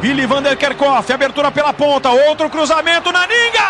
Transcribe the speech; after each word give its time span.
Willi 0.00 0.26
Vander 0.26 0.56
Kerkhoff, 0.56 1.10
abertura 1.10 1.50
pela 1.50 1.72
ponta, 1.72 2.10
outro 2.10 2.48
cruzamento 2.48 3.10
na 3.12 3.26
Ninga! 3.26 3.68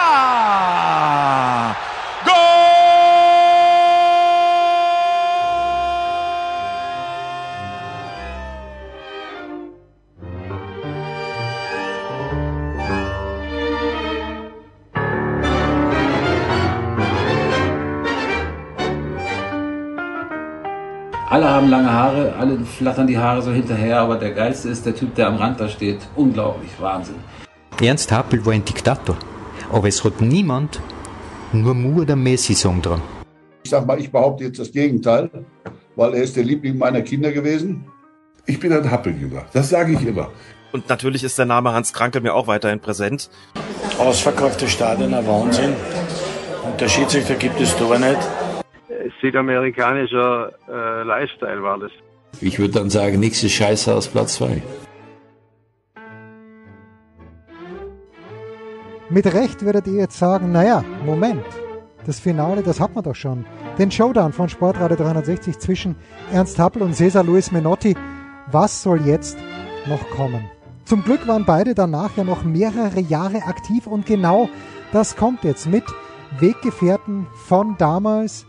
Alle 21.31 21.46
haben 21.50 21.68
lange 21.68 21.93
Haare, 21.93 22.32
alle 22.39 22.59
flattern 22.61 23.07
die 23.07 23.18
Haare 23.18 23.43
so 23.43 23.53
hinterher, 23.53 24.00
aber 24.00 24.17
der 24.17 24.31
geilste 24.31 24.71
ist 24.71 24.87
der 24.87 24.95
Typ, 24.95 25.14
der 25.14 25.27
am 25.27 25.37
Rand 25.37 25.61
da 25.61 25.68
steht. 25.68 25.99
Unglaublich, 26.17 26.71
Wahnsinn. 26.81 27.17
Ernst 27.82 28.11
Happel 28.11 28.45
war 28.46 28.54
ein 28.54 28.64
Diktator, 28.64 29.14
aber 29.71 29.89
es 29.89 30.03
hat 30.03 30.23
niemand 30.23 30.81
nur 31.53 31.75
Mu 31.75 32.01
oder 32.01 32.17
Messi-Song 32.17 32.81
dran. 32.81 33.03
Ich 33.62 33.70
sag 33.70 33.87
mal, 33.87 34.01
ich 34.01 34.11
behaupte 34.11 34.45
jetzt 34.45 34.59
das 34.59 34.73
Gegenteil, 34.73 35.28
weil 35.97 36.14
er 36.14 36.23
ist 36.23 36.34
der 36.34 36.45
Liebling 36.45 36.78
meiner 36.78 37.03
Kinder 37.03 37.31
gewesen. 37.31 37.84
Ich 38.47 38.59
bin 38.59 38.73
ein 38.73 38.91
Happeljünger, 38.91 39.45
das 39.53 39.69
sage 39.69 39.92
ich 39.92 40.06
immer. 40.06 40.31
Und 40.73 40.89
natürlich 40.89 41.25
ist 41.25 41.39
der 41.39 41.45
Name 41.45 41.73
Hans 41.73 41.92
Krankel 41.92 42.23
mir 42.23 42.33
auch 42.33 42.47
weiterhin 42.47 42.81
präsent. 42.81 43.29
Ausverkaufte 43.98 44.67
Stadion, 44.67 45.12
ein 45.12 45.27
Wahnsinn. 45.27 45.75
Und 46.65 46.81
der 46.81 46.89
Schiedsrichter 46.89 47.34
gibt 47.34 47.61
es 47.61 47.77
da 47.77 47.98
nicht 47.98 48.19
südamerikanischer 49.20 50.52
äh, 50.69 51.02
Lifestyle 51.02 51.62
war 51.62 51.78
das. 51.78 51.92
Ich 52.41 52.59
würde 52.59 52.75
dann 52.75 52.91
sagen, 52.91 53.19
nichts 53.19 53.42
ist 53.42 53.53
scheiße 53.53 53.95
aus 53.95 54.09
Platz 54.09 54.34
2. 54.34 54.62
Mit 59.11 59.27
Recht 59.33 59.64
würdet 59.64 59.86
ihr 59.86 59.95
jetzt 60.00 60.19
sagen, 60.19 60.53
naja, 60.53 60.84
Moment, 61.06 61.45
das 62.05 62.20
Finale, 62.20 62.62
das 62.62 62.78
hat 62.78 62.95
man 62.95 63.05
doch 63.05 63.14
schon. 63.14 63.47
Den 63.78 63.91
Showdown 63.91 64.33
von 64.33 64.48
Sportradio 64.48 64.97
360 64.97 65.58
zwischen 65.58 65.97
Ernst 66.33 66.58
Happel 66.58 66.83
und 66.83 66.95
Cesar 66.95 67.25
Luis 67.25 67.51
Menotti. 67.51 67.97
Was 68.51 68.83
soll 68.83 69.01
jetzt 69.06 69.39
noch 69.86 70.08
kommen? 70.11 70.51
Zum 70.84 71.05
Glück 71.05 71.27
waren 71.27 71.45
beide 71.45 71.75
danach 71.75 72.17
ja 72.17 72.25
noch 72.25 72.45
mehrere 72.45 73.01
Jahre 73.01 73.42
aktiv 73.45 73.86
und 73.86 74.06
genau 74.06 74.48
das 74.92 75.17
kommt 75.17 75.45
jetzt 75.45 75.67
mit 75.67 75.84
Weggefährten 76.39 77.27
von 77.47 77.77
damals, 77.78 78.47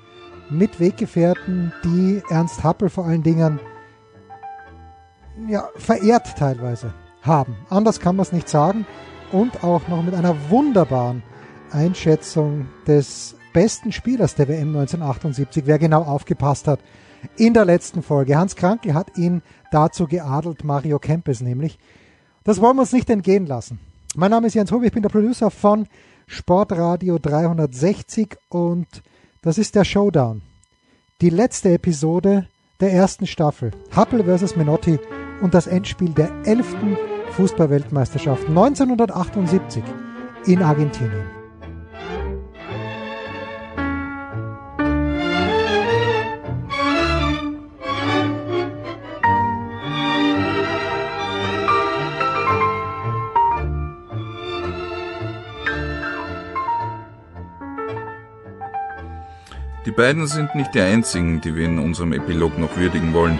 mit 0.50 0.80
Weggefährten, 0.80 1.72
die 1.84 2.22
Ernst 2.30 2.64
Happel 2.64 2.90
vor 2.90 3.06
allen 3.06 3.24
Dingen 3.24 3.60
ja, 5.48 5.70
verehrt 5.76 6.38
teilweise 6.38 6.94
haben. 7.22 7.56
Anders 7.70 8.00
kann 8.00 8.16
man 8.16 8.24
es 8.24 8.32
nicht 8.32 8.50
sagen. 8.50 8.86
Und 9.32 9.64
auch 9.64 9.88
noch 9.88 10.02
mit 10.02 10.16
einer 10.16 10.36
wunderbaren 10.50 11.22
Einschätzung 11.72 12.68
des 12.88 13.36
besten 13.54 13.92
Spielers 13.92 14.36
der 14.36 14.48
WM 14.48 14.70
1978, 14.70 15.64
wer 15.68 15.78
genau 15.78 16.02
aufgepasst 16.02 16.68
hat, 16.68 16.80
in 17.36 17.54
der 17.54 17.66
letzten 17.66 18.02
Folge. 18.02 18.38
Hans 18.38 18.56
Krankel 18.56 18.94
hat 18.94 19.18
ihn 19.18 19.44
dazu 19.72 20.08
geadelt, 20.08 20.64
Mario 20.64 20.98
Kempes 20.98 21.42
nämlich. 21.42 21.78
Das 22.44 22.62
wollen 22.62 22.78
wir 22.78 22.82
uns 22.82 22.94
nicht 22.94 23.10
entgehen 23.10 23.46
lassen. 23.46 23.80
Mein 24.16 24.32
Name 24.32 24.48
ist 24.48 24.56
Jens 24.56 24.72
Hobe, 24.72 24.88
ich 24.88 24.92
bin 24.92 25.04
der 25.04 25.10
Producer 25.10 25.52
von 25.52 25.86
Sportradio 26.26 27.20
360 27.20 28.38
und 28.50 28.88
das 29.42 29.58
ist 29.58 29.76
der 29.76 29.86
Showdown. 29.86 30.42
Die 31.22 31.30
letzte 31.30 31.74
Episode 31.74 32.48
der 32.80 32.94
ersten 32.94 33.28
Staffel. 33.28 33.72
Happel 33.96 34.24
vs. 34.24 34.56
Menotti 34.56 35.00
und 35.42 35.54
das 35.54 35.68
Endspiel 35.68 36.10
der 36.10 36.32
11. 36.46 36.76
Fußballweltmeisterschaft 37.32 38.48
1978 38.48 39.84
in 40.46 40.64
Argentinien. 40.64 41.39
Beiden 60.00 60.28
sind 60.28 60.56
nicht 60.56 60.74
die 60.76 60.80
einzigen, 60.80 61.42
die 61.42 61.58
wir 61.58 61.66
in 61.66 61.78
unserem 61.78 62.14
Epilog 62.14 62.58
noch 62.58 62.78
würdigen 62.78 63.14
wollen. 63.14 63.38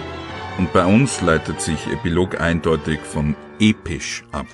Und 0.58 0.70
bei 0.74 0.84
uns 0.84 1.22
leitet 1.22 1.62
sich 1.62 1.86
Epilog 1.86 2.38
eindeutig 2.38 3.00
von 3.00 3.34
episch 3.58 4.24
ab. 4.30 4.46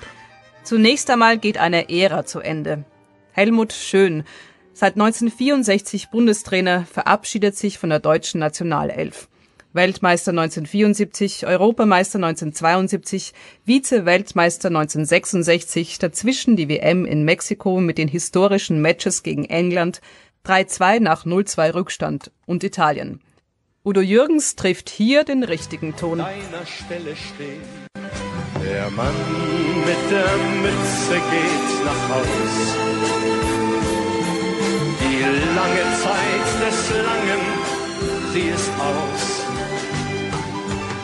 Zunächst 0.63 1.09
einmal 1.09 1.37
geht 1.37 1.57
eine 1.57 1.89
Ära 1.89 2.25
zu 2.25 2.39
Ende. 2.39 2.85
Helmut 3.33 3.73
Schön, 3.73 4.23
seit 4.71 4.93
1964 4.93 6.07
Bundestrainer, 6.07 6.85
verabschiedet 6.85 7.57
sich 7.57 7.77
von 7.77 7.89
der 7.89 7.99
deutschen 7.99 8.39
Nationalelf. 8.39 9.27
Weltmeister 9.73 10.31
1974, 10.31 11.45
Europameister 11.45 12.19
1972, 12.19 13.33
Vize-Weltmeister 13.65 14.69
1966, 14.69 15.99
dazwischen 15.99 16.55
die 16.55 16.69
WM 16.69 17.05
in 17.05 17.25
Mexiko 17.25 17.81
mit 17.81 17.97
den 17.97 18.07
historischen 18.07 18.81
Matches 18.81 19.23
gegen 19.23 19.43
England, 19.43 19.99
3-2 20.45 20.99
nach 20.99 21.25
0-2 21.25 21.73
Rückstand 21.73 22.31
und 22.45 22.63
Italien. 22.63 23.21
Udo 23.83 24.01
Jürgens 24.01 24.55
trifft 24.55 24.89
hier 24.89 25.23
den 25.23 25.43
richtigen 25.43 25.95
Ton. 25.95 26.17
Der 28.63 28.89
Mann 28.89 29.15
mit 29.85 30.11
der 30.11 30.37
Mütze 30.61 31.13
geht 31.13 31.85
nach 31.85 32.09
Haus. 32.09 32.53
Die 34.99 35.23
lange 35.55 35.85
Zeit 36.03 36.47
des 36.67 36.89
Langen, 36.91 37.43
sie 38.33 38.49
ist 38.49 38.71
aus. 38.77 39.23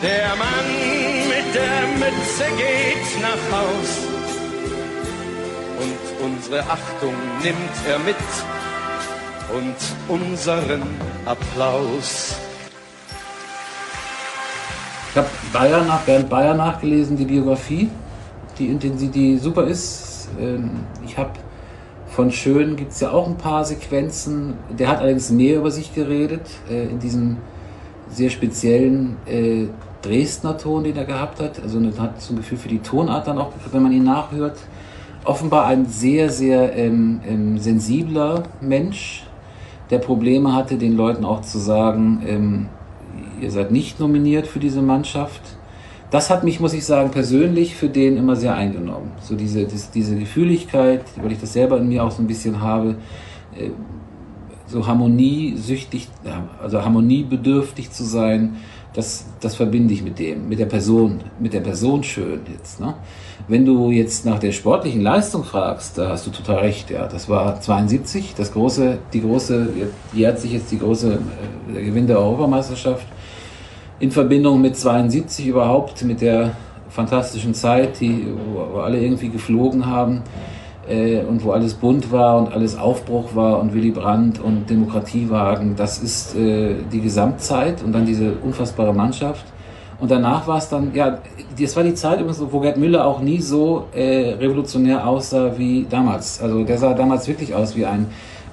Der 0.02 0.36
Mann 0.36 0.68
mit 1.28 1.54
der 1.54 1.86
Mütze 1.96 2.44
geht 2.58 3.22
nach 3.22 3.44
Haus. 3.58 3.90
Und 5.80 6.24
unsere 6.24 6.60
Achtung 6.64 7.14
nimmt 7.42 7.76
er 7.88 7.98
mit 8.00 8.16
und 9.54 9.76
unseren 10.08 10.82
Applaus. 11.24 12.36
Ich 15.10 15.16
habe 15.16 15.28
Bayer 15.52 15.84
nach, 15.84 16.00
Bernd 16.00 16.28
Bayer 16.28 16.54
nachgelesen, 16.54 17.16
die 17.16 17.24
Biografie, 17.24 17.88
die, 18.58 18.74
die, 18.74 19.08
die 19.08 19.38
super 19.38 19.64
ist. 19.64 20.28
Ähm, 20.40 20.70
ich 21.06 21.16
habe 21.16 21.30
von 22.08 22.32
Schön 22.32 22.76
gibt 22.76 22.92
es 22.92 23.00
ja 23.00 23.12
auch 23.12 23.28
ein 23.28 23.36
paar 23.36 23.64
Sequenzen. 23.64 24.54
Der 24.76 24.88
hat 24.88 24.98
allerdings 24.98 25.30
mehr 25.30 25.58
über 25.58 25.70
sich 25.70 25.94
geredet, 25.94 26.46
äh, 26.68 26.86
in 26.86 26.98
diesem 26.98 27.36
sehr 28.10 28.30
speziellen 28.30 29.16
äh, 29.26 29.66
Dresdner 30.02 30.58
Ton, 30.58 30.84
den 30.84 30.96
er 30.96 31.04
gehabt 31.04 31.40
hat. 31.40 31.62
Also 31.62 31.80
hat 31.98 32.20
so 32.20 32.32
ein 32.32 32.36
Gefühl 32.36 32.58
für 32.58 32.68
die 32.68 32.80
Tonart 32.80 33.28
dann 33.28 33.38
auch, 33.38 33.52
wenn 33.70 33.82
man 33.82 33.92
ihn 33.92 34.04
nachhört. 34.04 34.58
Offenbar 35.24 35.66
ein 35.66 35.86
sehr, 35.86 36.28
sehr 36.28 36.76
ähm, 36.76 37.20
ähm, 37.26 37.58
sensibler 37.58 38.42
Mensch, 38.60 39.23
der 39.90 39.98
Probleme 39.98 40.54
hatte, 40.54 40.76
den 40.76 40.96
Leuten 40.96 41.24
auch 41.24 41.42
zu 41.42 41.58
sagen, 41.58 42.22
ähm, 42.26 42.68
ihr 43.40 43.50
seid 43.50 43.70
nicht 43.70 44.00
nominiert 44.00 44.46
für 44.46 44.58
diese 44.58 44.82
Mannschaft. 44.82 45.42
Das 46.10 46.30
hat 46.30 46.44
mich, 46.44 46.60
muss 46.60 46.74
ich 46.74 46.84
sagen, 46.84 47.10
persönlich 47.10 47.74
für 47.74 47.88
den 47.88 48.16
immer 48.16 48.36
sehr 48.36 48.54
eingenommen. 48.54 49.10
So 49.20 49.34
diese, 49.34 49.64
diese, 49.64 49.90
diese 49.92 50.16
Gefühligkeit, 50.16 51.04
weil 51.20 51.32
ich 51.32 51.40
das 51.40 51.52
selber 51.52 51.78
in 51.78 51.88
mir 51.88 52.04
auch 52.04 52.10
so 52.10 52.22
ein 52.22 52.26
bisschen 52.26 52.60
habe, 52.60 52.96
äh, 53.58 53.70
so 54.66 54.86
harmoniesüchtig, 54.86 56.08
also 56.62 56.82
harmoniebedürftig 56.82 57.90
zu 57.90 58.04
sein, 58.04 58.56
das, 58.94 59.26
das 59.40 59.56
verbinde 59.56 59.92
ich 59.92 60.02
mit 60.02 60.18
dem, 60.18 60.48
mit 60.48 60.58
der 60.58 60.66
Person, 60.66 61.20
mit 61.38 61.52
der 61.52 61.60
Person 61.60 62.02
schön 62.02 62.40
jetzt. 62.50 62.80
Ne? 62.80 62.94
Wenn 63.46 63.64
du 63.64 63.90
jetzt 63.90 64.24
nach 64.24 64.38
der 64.38 64.52
sportlichen 64.52 65.02
Leistung 65.02 65.44
fragst, 65.44 65.98
da 65.98 66.10
hast 66.10 66.26
du 66.26 66.30
total 66.30 66.60
recht. 66.60 66.90
Ja, 66.90 67.06
das 67.06 67.28
war 67.28 67.60
72, 67.60 68.34
das 68.36 68.52
große, 68.52 68.98
die 69.12 69.20
große, 69.20 69.68
jährt 70.12 70.40
sich 70.40 70.52
jetzt 70.52 70.70
die 70.72 70.78
große, 70.78 71.12
äh, 71.12 71.72
der 71.74 71.82
Gewinn 71.82 72.06
der 72.06 72.18
Europameisterschaft 72.18 73.06
in 74.00 74.10
Verbindung 74.10 74.60
mit 74.60 74.76
72 74.76 75.46
überhaupt, 75.46 76.02
mit 76.04 76.20
der 76.20 76.52
fantastischen 76.88 77.54
Zeit, 77.54 78.00
die, 78.00 78.26
wo 78.52 78.80
alle 78.80 79.00
irgendwie 79.00 79.28
geflogen 79.28 79.86
haben 79.86 80.22
äh, 80.88 81.20
und 81.20 81.44
wo 81.44 81.52
alles 81.52 81.74
bunt 81.74 82.12
war 82.12 82.38
und 82.38 82.52
alles 82.52 82.76
Aufbruch 82.76 83.34
war 83.34 83.60
und 83.60 83.74
Willy 83.74 83.90
Brandt 83.90 84.40
und 84.40 84.68
Demokratiewagen. 84.68 85.76
Das 85.76 85.98
ist 86.02 86.36
äh, 86.36 86.74
die 86.92 87.00
Gesamtzeit 87.00 87.82
und 87.82 87.92
dann 87.92 88.06
diese 88.06 88.32
unfassbare 88.42 88.94
Mannschaft. 88.94 89.44
Und 90.00 90.10
danach 90.10 90.46
war 90.46 90.58
es 90.58 90.68
dann, 90.68 90.94
ja, 90.94 91.18
das 91.58 91.76
war 91.76 91.82
die 91.82 91.94
Zeit 91.94 92.20
wo 92.24 92.60
Gerd 92.60 92.76
Müller 92.76 93.06
auch 93.06 93.20
nie 93.20 93.40
so 93.40 93.86
äh, 93.94 94.34
revolutionär 94.34 95.06
aussah 95.06 95.52
wie 95.56 95.86
damals. 95.88 96.42
Also 96.42 96.64
der 96.64 96.78
sah 96.78 96.94
damals 96.94 97.28
wirklich 97.28 97.54
aus 97.54 97.76
wie 97.76 97.86
ein, 97.86 98.06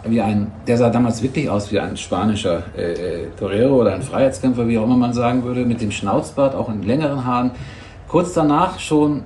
wie 0.06 0.22
ein, 0.22 0.52
der 0.68 0.78
sah 0.78 0.90
damals 0.90 1.22
wirklich 1.22 1.50
aus 1.50 1.72
wie 1.72 1.80
ein 1.80 1.98
spanischer 1.98 2.64
äh, 2.78 2.92
äh, 2.92 3.28
Torero 3.38 3.82
oder 3.82 3.94
ein 3.94 4.02
Freiheitskämpfer, 4.02 4.68
wie 4.68 4.78
auch 4.78 4.84
immer 4.84 4.98
man 4.98 5.14
sagen 5.14 5.44
würde, 5.44 5.66
mit 5.66 5.82
dem 5.82 5.92
Schnauzbart, 5.92 6.56
auch 6.56 6.70
in 6.70 6.84
längeren 6.84 7.26
Haaren. 7.26 7.52
Kurz 8.08 8.34
danach 8.34 8.80
schon 8.80 9.24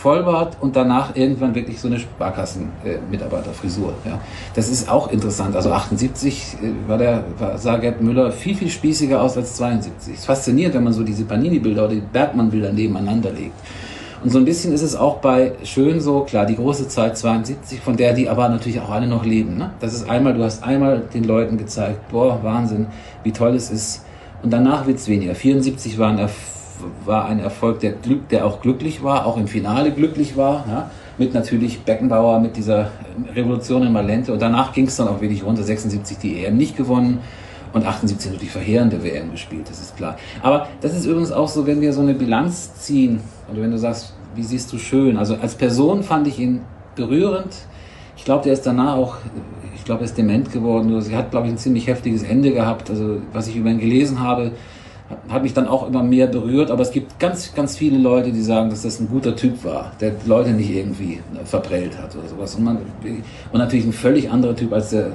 Vollbart 0.00 0.56
und 0.60 0.76
danach 0.76 1.14
irgendwann 1.14 1.54
wirklich 1.54 1.78
so 1.78 1.86
eine 1.88 1.98
Sparkassen-Mitarbeiterfrisur. 1.98 3.92
ja. 4.06 4.18
Das 4.54 4.70
ist 4.70 4.88
auch 4.88 5.12
interessant. 5.12 5.54
Also 5.54 5.70
78 5.72 6.56
äh, 6.62 6.88
war 6.88 6.96
der, 6.96 7.24
war, 7.38 7.58
sah 7.58 7.76
Gerd 7.76 8.00
Müller 8.00 8.32
viel, 8.32 8.54
viel 8.54 8.70
spießiger 8.70 9.20
aus 9.20 9.36
als 9.36 9.56
72. 9.56 10.14
Es 10.14 10.20
ist 10.20 10.24
faszinierend, 10.24 10.74
wenn 10.74 10.84
man 10.84 10.94
so 10.94 11.02
diese 11.02 11.26
Panini-Bilder 11.26 11.84
oder 11.84 11.96
die 11.96 12.00
Bergmann-Bilder 12.00 12.72
nebeneinander 12.72 13.30
legt. 13.30 13.52
Und 14.24 14.30
so 14.30 14.38
ein 14.38 14.46
bisschen 14.46 14.72
ist 14.72 14.80
es 14.80 14.96
auch 14.96 15.18
bei 15.18 15.52
Schön 15.64 16.00
so, 16.00 16.20
klar, 16.20 16.46
die 16.46 16.56
große 16.56 16.88
Zeit 16.88 17.18
72, 17.18 17.80
von 17.80 17.98
der 17.98 18.14
die 18.14 18.30
aber 18.30 18.48
natürlich 18.48 18.80
auch 18.80 18.88
alle 18.88 19.06
noch 19.06 19.26
leben. 19.26 19.58
Ne? 19.58 19.72
Das 19.80 19.92
ist 19.92 20.08
einmal, 20.08 20.32
du 20.32 20.42
hast 20.42 20.64
einmal 20.64 21.02
den 21.12 21.24
Leuten 21.24 21.58
gezeigt, 21.58 22.08
boah, 22.10 22.42
Wahnsinn, 22.42 22.86
wie 23.22 23.32
toll 23.32 23.54
es 23.54 23.70
ist. 23.70 24.06
Und 24.42 24.50
danach 24.50 24.86
wird's 24.86 25.08
weniger. 25.08 25.34
74 25.34 25.98
waren 25.98 26.18
Erf 26.18 26.59
war 27.04 27.26
ein 27.26 27.40
Erfolg, 27.40 27.80
der, 27.80 27.92
glück, 27.92 28.28
der 28.28 28.46
auch 28.46 28.60
glücklich 28.60 29.02
war, 29.02 29.26
auch 29.26 29.36
im 29.36 29.48
Finale 29.48 29.92
glücklich 29.92 30.36
war. 30.36 30.64
Ja? 30.68 30.90
Mit 31.18 31.34
natürlich 31.34 31.80
Beckenbauer, 31.80 32.40
mit 32.40 32.56
dieser 32.56 32.90
Revolution 33.34 33.82
in 33.82 33.92
Malente. 33.92 34.32
Und 34.32 34.40
danach 34.40 34.72
ging 34.72 34.86
es 34.86 34.96
dann 34.96 35.08
auch 35.08 35.20
wirklich 35.20 35.44
runter. 35.44 35.62
76 35.62 36.18
die 36.18 36.44
EM 36.44 36.56
nicht 36.56 36.76
gewonnen 36.76 37.20
und 37.72 37.86
78 37.86 38.32
natürlich 38.32 38.52
verheerende 38.52 39.02
WM 39.02 39.30
gespielt, 39.30 39.68
das 39.68 39.80
ist 39.80 39.96
klar. 39.96 40.16
Aber 40.42 40.68
das 40.80 40.94
ist 40.94 41.06
übrigens 41.06 41.32
auch 41.32 41.48
so, 41.48 41.66
wenn 41.66 41.80
wir 41.80 41.92
so 41.92 42.00
eine 42.00 42.14
Bilanz 42.14 42.74
ziehen, 42.74 43.20
oder 43.50 43.62
wenn 43.62 43.70
du 43.70 43.78
sagst, 43.78 44.14
wie 44.34 44.42
siehst 44.42 44.72
du 44.72 44.78
schön? 44.78 45.16
Also 45.16 45.36
als 45.36 45.54
Person 45.54 46.02
fand 46.02 46.26
ich 46.26 46.38
ihn 46.38 46.62
berührend. 46.94 47.52
Ich 48.16 48.24
glaube, 48.24 48.44
der 48.44 48.52
ist 48.52 48.66
danach 48.66 48.96
auch, 48.96 49.16
ich 49.74 49.84
glaube, 49.84 50.02
er 50.02 50.04
ist 50.04 50.18
dement 50.18 50.52
geworden. 50.52 51.00
Sie 51.00 51.16
hat, 51.16 51.30
glaube 51.30 51.46
ich, 51.46 51.52
ein 51.52 51.58
ziemlich 51.58 51.86
heftiges 51.86 52.22
Ende 52.22 52.52
gehabt. 52.52 52.90
Also 52.90 53.18
was 53.32 53.48
ich 53.48 53.56
über 53.56 53.70
ihn 53.70 53.78
gelesen 53.78 54.20
habe, 54.20 54.52
hat 55.28 55.42
mich 55.42 55.54
dann 55.54 55.66
auch 55.66 55.86
immer 55.88 56.02
mehr 56.02 56.26
berührt, 56.26 56.70
aber 56.70 56.82
es 56.82 56.90
gibt 56.90 57.18
ganz, 57.18 57.54
ganz 57.54 57.76
viele 57.76 57.98
Leute, 57.98 58.32
die 58.32 58.42
sagen, 58.42 58.70
dass 58.70 58.82
das 58.82 59.00
ein 59.00 59.08
guter 59.08 59.34
Typ 59.34 59.64
war, 59.64 59.92
der 60.00 60.12
Leute 60.24 60.50
nicht 60.50 60.70
irgendwie 60.70 61.20
verprellt 61.44 61.98
hat 61.98 62.14
oder 62.16 62.28
sowas. 62.28 62.54
Und, 62.54 62.64
man, 62.64 62.78
und 63.52 63.58
natürlich 63.58 63.86
ein 63.86 63.92
völlig 63.92 64.30
anderer 64.30 64.54
Typ 64.54 64.72
als 64.72 64.90
der 64.90 65.12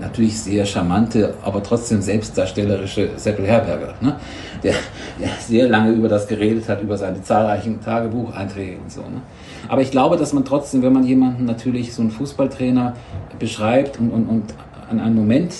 natürlich 0.00 0.38
sehr 0.38 0.64
charmante, 0.66 1.34
aber 1.42 1.62
trotzdem 1.62 2.02
selbstdarstellerische 2.02 3.10
Seppel 3.16 3.46
Herberger, 3.46 3.94
ne? 4.00 4.16
der, 4.62 4.74
der 5.20 5.28
sehr 5.38 5.68
lange 5.68 5.92
über 5.92 6.08
das 6.08 6.26
geredet 6.26 6.68
hat, 6.68 6.82
über 6.82 6.96
seine 6.96 7.22
zahlreichen 7.22 7.80
Tagebucheinträge 7.80 8.78
und 8.78 8.90
so. 8.90 9.00
Ne? 9.00 9.22
Aber 9.68 9.82
ich 9.82 9.90
glaube, 9.90 10.16
dass 10.16 10.32
man 10.32 10.44
trotzdem, 10.44 10.82
wenn 10.82 10.92
man 10.92 11.04
jemanden 11.04 11.44
natürlich 11.44 11.94
so 11.94 12.02
einen 12.02 12.10
Fußballtrainer 12.10 12.94
beschreibt 13.38 13.98
und, 13.98 14.10
und, 14.10 14.26
und 14.26 14.54
an 14.90 15.00
einen 15.00 15.14
Moment 15.14 15.54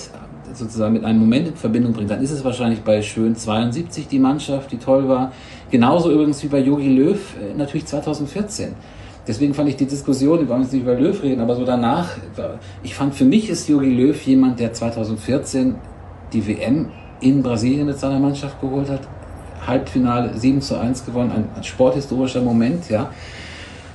sozusagen 0.54 0.92
mit 0.92 1.04
einem 1.04 1.18
Moment 1.18 1.48
in 1.48 1.56
Verbindung 1.56 1.92
bringt, 1.92 2.10
dann 2.10 2.22
ist 2.22 2.30
es 2.30 2.44
wahrscheinlich 2.44 2.80
bei 2.80 3.02
Schön 3.02 3.36
72 3.36 4.08
die 4.08 4.18
Mannschaft, 4.18 4.72
die 4.72 4.78
toll 4.78 5.08
war. 5.08 5.32
Genauso 5.70 6.10
übrigens 6.10 6.42
wie 6.42 6.48
bei 6.48 6.60
Jogi 6.60 6.88
Löw 6.88 7.18
äh, 7.36 7.56
natürlich 7.56 7.86
2014. 7.86 8.74
Deswegen 9.26 9.54
fand 9.54 9.68
ich 9.68 9.76
die 9.76 9.86
Diskussion, 9.86 10.40
wir 10.40 10.48
wollen 10.48 10.62
jetzt 10.62 10.72
nicht 10.72 10.82
über 10.82 10.94
Löw 10.94 11.22
reden, 11.22 11.40
aber 11.40 11.54
so 11.54 11.64
danach, 11.64 12.08
ich 12.82 12.94
fand 12.94 13.14
für 13.14 13.26
mich 13.26 13.50
ist 13.50 13.68
Jogi 13.68 13.90
Löw 13.90 14.20
jemand, 14.22 14.58
der 14.58 14.72
2014 14.72 15.74
die 16.32 16.46
WM 16.48 16.86
in 17.20 17.42
Brasilien 17.42 17.86
mit 17.86 17.98
seiner 17.98 18.18
Mannschaft 18.18 18.60
geholt 18.60 18.88
hat. 18.88 19.00
Halbfinale 19.66 20.36
7 20.36 20.62
zu 20.62 20.78
1 20.78 21.04
gewonnen, 21.04 21.30
ein, 21.30 21.44
ein 21.54 21.62
sporthistorischer 21.62 22.40
Moment, 22.40 22.88
ja. 22.88 23.10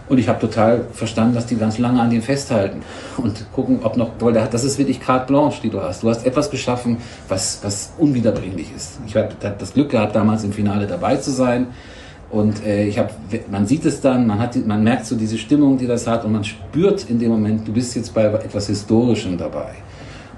Und 0.08 0.20
ich 0.20 0.28
habe 0.28 0.40
total 0.40 0.86
verstanden, 0.92 1.34
dass 1.34 1.48
die 1.48 1.56
ganz 1.56 1.80
lange 1.80 2.00
an 2.00 2.12
dem 2.12 2.22
festhalten 2.22 2.82
und 3.18 3.52
gucken, 3.54 3.80
ob 3.84 3.98
noch, 3.98 4.12
weil 4.20 4.34
das 4.34 4.64
ist 4.64 4.78
wirklich 4.78 5.00
carte 5.00 5.28
blanche, 5.28 5.62
die 5.64 5.70
du 5.70 5.82
hast. 5.82 6.04
Du 6.04 6.10
hast 6.10 6.26
etwas 6.26 6.52
geschaffen, 6.52 6.98
was, 7.28 7.60
was 7.64 7.94
unwiederbringlich 7.98 8.68
ist. 8.76 9.00
Ich 9.08 9.16
habe 9.16 9.30
das 9.40 9.74
Glück 9.74 9.90
gehabt, 9.90 10.16
damals 10.16 10.44
im 10.44 10.54
Finale 10.54 10.86
dabei 10.86 11.16
zu 11.16 11.32
sein. 11.32 11.68
Und 12.30 12.64
äh, 12.66 12.86
ich 12.86 13.00
habe, 13.00 13.10
man 13.50 13.66
sieht 13.66 13.86
es 13.86 14.02
dann, 14.02 14.28
man, 14.28 14.40
hat, 14.40 14.56
man 14.66 14.84
merkt 14.84 15.06
so 15.06 15.16
diese 15.16 15.38
Stimmung, 15.38 15.78
die 15.78 15.88
das 15.88 16.06
hat 16.06 16.26
und 16.26 16.34
man 16.34 16.44
spürt 16.44 17.10
in 17.10 17.18
dem 17.18 17.32
Moment, 17.32 17.68
du 17.68 17.72
bist 17.72 17.96
jetzt 17.96 18.14
bei 18.14 18.26
etwas 18.26 18.68
Historischem 18.68 19.38
dabei. 19.38 19.70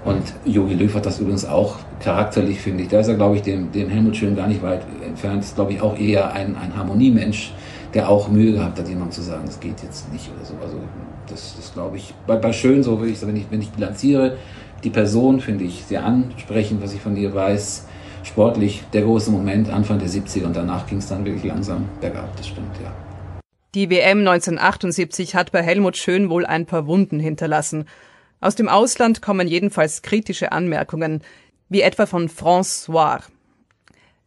Und 0.04 0.22
Jogi 0.44 0.74
Löw 0.74 0.94
hat 0.94 1.06
das 1.06 1.18
übrigens 1.18 1.44
auch 1.44 1.76
charakterlich, 2.00 2.60
finde 2.60 2.84
ich. 2.84 2.88
Da 2.88 3.00
ist 3.00 3.08
er, 3.08 3.14
glaube 3.14 3.36
ich, 3.36 3.42
dem, 3.42 3.72
dem 3.72 3.88
Helmut 3.88 4.16
Schön 4.16 4.36
gar 4.36 4.46
nicht 4.46 4.62
weit 4.62 4.82
entfernt. 5.04 5.42
Ist, 5.42 5.56
glaube 5.56 5.72
ich, 5.72 5.80
auch 5.82 5.98
eher 5.98 6.32
ein, 6.32 6.56
ein 6.56 6.76
Harmoniemensch 6.76 7.52
der 7.94 8.08
auch 8.08 8.28
Mühe 8.28 8.52
gehabt 8.52 8.78
hat, 8.78 8.88
jemandem 8.88 9.12
zu 9.12 9.22
sagen, 9.22 9.44
das 9.46 9.60
geht 9.60 9.82
jetzt 9.82 10.12
nicht 10.12 10.30
oder 10.34 10.44
so. 10.44 10.54
Also 10.62 10.78
das, 11.28 11.54
das 11.56 11.72
glaube 11.72 11.96
ich, 11.96 12.14
bei, 12.26 12.36
bei 12.36 12.52
Schön 12.52 12.82
so, 12.82 12.98
würde 12.98 13.12
ich 13.12 13.18
sagen, 13.18 13.32
wenn 13.32 13.40
ich, 13.40 13.46
wenn 13.50 13.62
ich 13.62 13.70
bilanziere, 13.70 14.36
die 14.84 14.90
Person 14.90 15.40
finde 15.40 15.64
ich 15.64 15.84
sehr 15.84 16.04
ansprechend, 16.04 16.82
was 16.82 16.94
ich 16.94 17.00
von 17.00 17.16
ihr 17.16 17.34
weiß. 17.34 17.86
Sportlich 18.22 18.84
der 18.92 19.02
große 19.02 19.30
Moment 19.30 19.70
Anfang 19.70 19.98
der 19.98 20.08
70er 20.08 20.44
und 20.44 20.56
danach 20.56 20.86
ging 20.86 20.98
es 20.98 21.08
dann 21.08 21.24
wirklich 21.24 21.44
langsam 21.44 21.88
bergab, 22.00 22.36
das 22.36 22.48
stimmt, 22.48 22.76
ja. 22.82 22.92
Die 23.74 23.90
WM 23.90 24.20
1978 24.20 25.34
hat 25.34 25.52
bei 25.52 25.62
Helmut 25.62 25.96
Schön 25.96 26.30
wohl 26.30 26.46
ein 26.46 26.66
paar 26.66 26.86
Wunden 26.86 27.20
hinterlassen. 27.20 27.84
Aus 28.40 28.54
dem 28.54 28.68
Ausland 28.68 29.20
kommen 29.20 29.46
jedenfalls 29.46 30.02
kritische 30.02 30.52
Anmerkungen, 30.52 31.22
wie 31.68 31.82
etwa 31.82 32.06
von 32.06 32.28
François. 32.28 33.20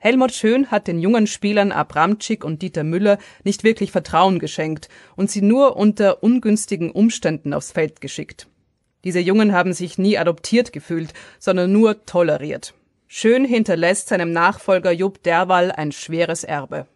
Helmut 0.04 0.32
Schön 0.32 0.72
hat 0.72 0.88
den 0.88 1.00
jungen 1.00 1.28
Spielern 1.28 1.72
Abramczyk 1.72 2.44
und 2.44 2.64
Dieter 2.64 2.84
Müller 2.84 3.20
nicht 3.44 3.64
wirklich 3.64 3.92
Vertrauen 3.92 4.40
geschenkt 4.40 4.90
und 5.16 5.30
sie 5.30 5.44
nur 5.44 5.78
unter 5.78 6.24
ungünstigen 6.24 6.90
Umständen 6.90 7.54
aufs 7.54 7.72
Feld 7.72 8.02
geschickt. 8.02 8.48
Diese 9.04 9.20
Jungen 9.20 9.54
haben 9.54 9.74
sich 9.74 10.00
nie 10.00 10.18
adoptiert 10.18 10.74
gefühlt, 10.74 11.14
sondern 11.38 11.72
nur 11.72 12.04
toleriert. 12.08 12.74
Schön 13.08 13.46
hinterlässt 13.46 14.08
seinem 14.08 14.32
Nachfolger 14.32 14.92
Jupp 14.92 15.22
Derwall 15.22 15.72
ein 15.72 15.92
schweres 15.92 16.44
Erbe. 16.44 16.88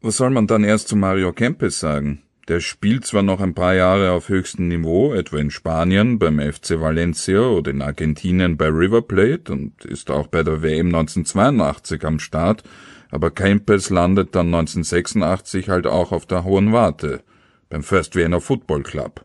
Was 0.00 0.16
soll 0.16 0.30
man 0.30 0.46
dann 0.46 0.64
erst 0.64 0.88
zu 0.88 0.96
Mario 0.96 1.34
Kempes 1.34 1.80
sagen? 1.80 2.22
Der 2.48 2.60
spielt 2.60 3.06
zwar 3.06 3.22
noch 3.22 3.40
ein 3.40 3.54
paar 3.54 3.74
Jahre 3.74 4.12
auf 4.12 4.28
höchstem 4.28 4.68
Niveau, 4.68 5.14
etwa 5.14 5.38
in 5.38 5.50
Spanien 5.50 6.18
beim 6.18 6.38
FC 6.38 6.78
Valencia 6.78 7.40
oder 7.40 7.70
in 7.70 7.80
Argentinien 7.80 8.58
bei 8.58 8.66
River 8.66 9.00
Plate 9.00 9.50
und 9.50 9.84
ist 9.86 10.10
auch 10.10 10.26
bei 10.26 10.42
der 10.42 10.62
WM 10.62 10.88
1982 10.88 12.04
am 12.04 12.18
Start, 12.18 12.62
aber 13.10 13.30
Kempes 13.30 13.88
landet 13.88 14.34
dann 14.34 14.48
1986 14.48 15.70
halt 15.70 15.86
auch 15.86 16.12
auf 16.12 16.26
der 16.26 16.44
Hohen 16.44 16.72
Warte 16.74 17.22
beim 17.70 17.82
First 17.82 18.14
Vienna 18.14 18.40
Football 18.40 18.82
Club 18.82 19.24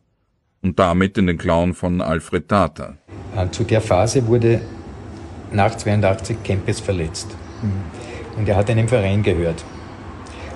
und 0.61 0.79
damit 0.79 1.17
in 1.17 1.27
den 1.27 1.37
Klauen 1.37 1.73
von 1.73 1.99
Alfred 1.99 2.47
Tata. 2.47 2.97
Äh, 3.35 3.49
zu 3.51 3.65
der 3.65 3.81
Phase 3.81 4.25
wurde 4.27 4.61
nach 5.51 5.75
82 5.75 6.41
Kempes 6.43 6.79
verletzt 6.79 7.35
und 8.37 8.47
er 8.47 8.55
hat 8.55 8.69
einem 8.69 8.87
Verein 8.87 9.23
gehört 9.23 9.65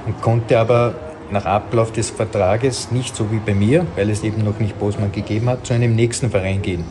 und 0.06 0.22
konnte 0.22 0.58
aber 0.58 0.96
nach 1.32 1.46
Ablauf 1.46 1.92
des 1.92 2.10
Vertrages 2.10 2.92
nicht 2.92 3.16
so 3.16 3.32
wie 3.32 3.40
bei 3.40 3.54
mir, 3.54 3.86
weil 3.96 4.10
es 4.10 4.24
eben 4.24 4.44
noch 4.44 4.60
nicht 4.60 4.78
Bosman 4.80 5.12
gegeben 5.12 5.50
hat, 5.50 5.66
zu 5.66 5.74
einem 5.74 5.96
nächsten 5.96 6.30
Verein 6.30 6.62
gehen. 6.62 6.84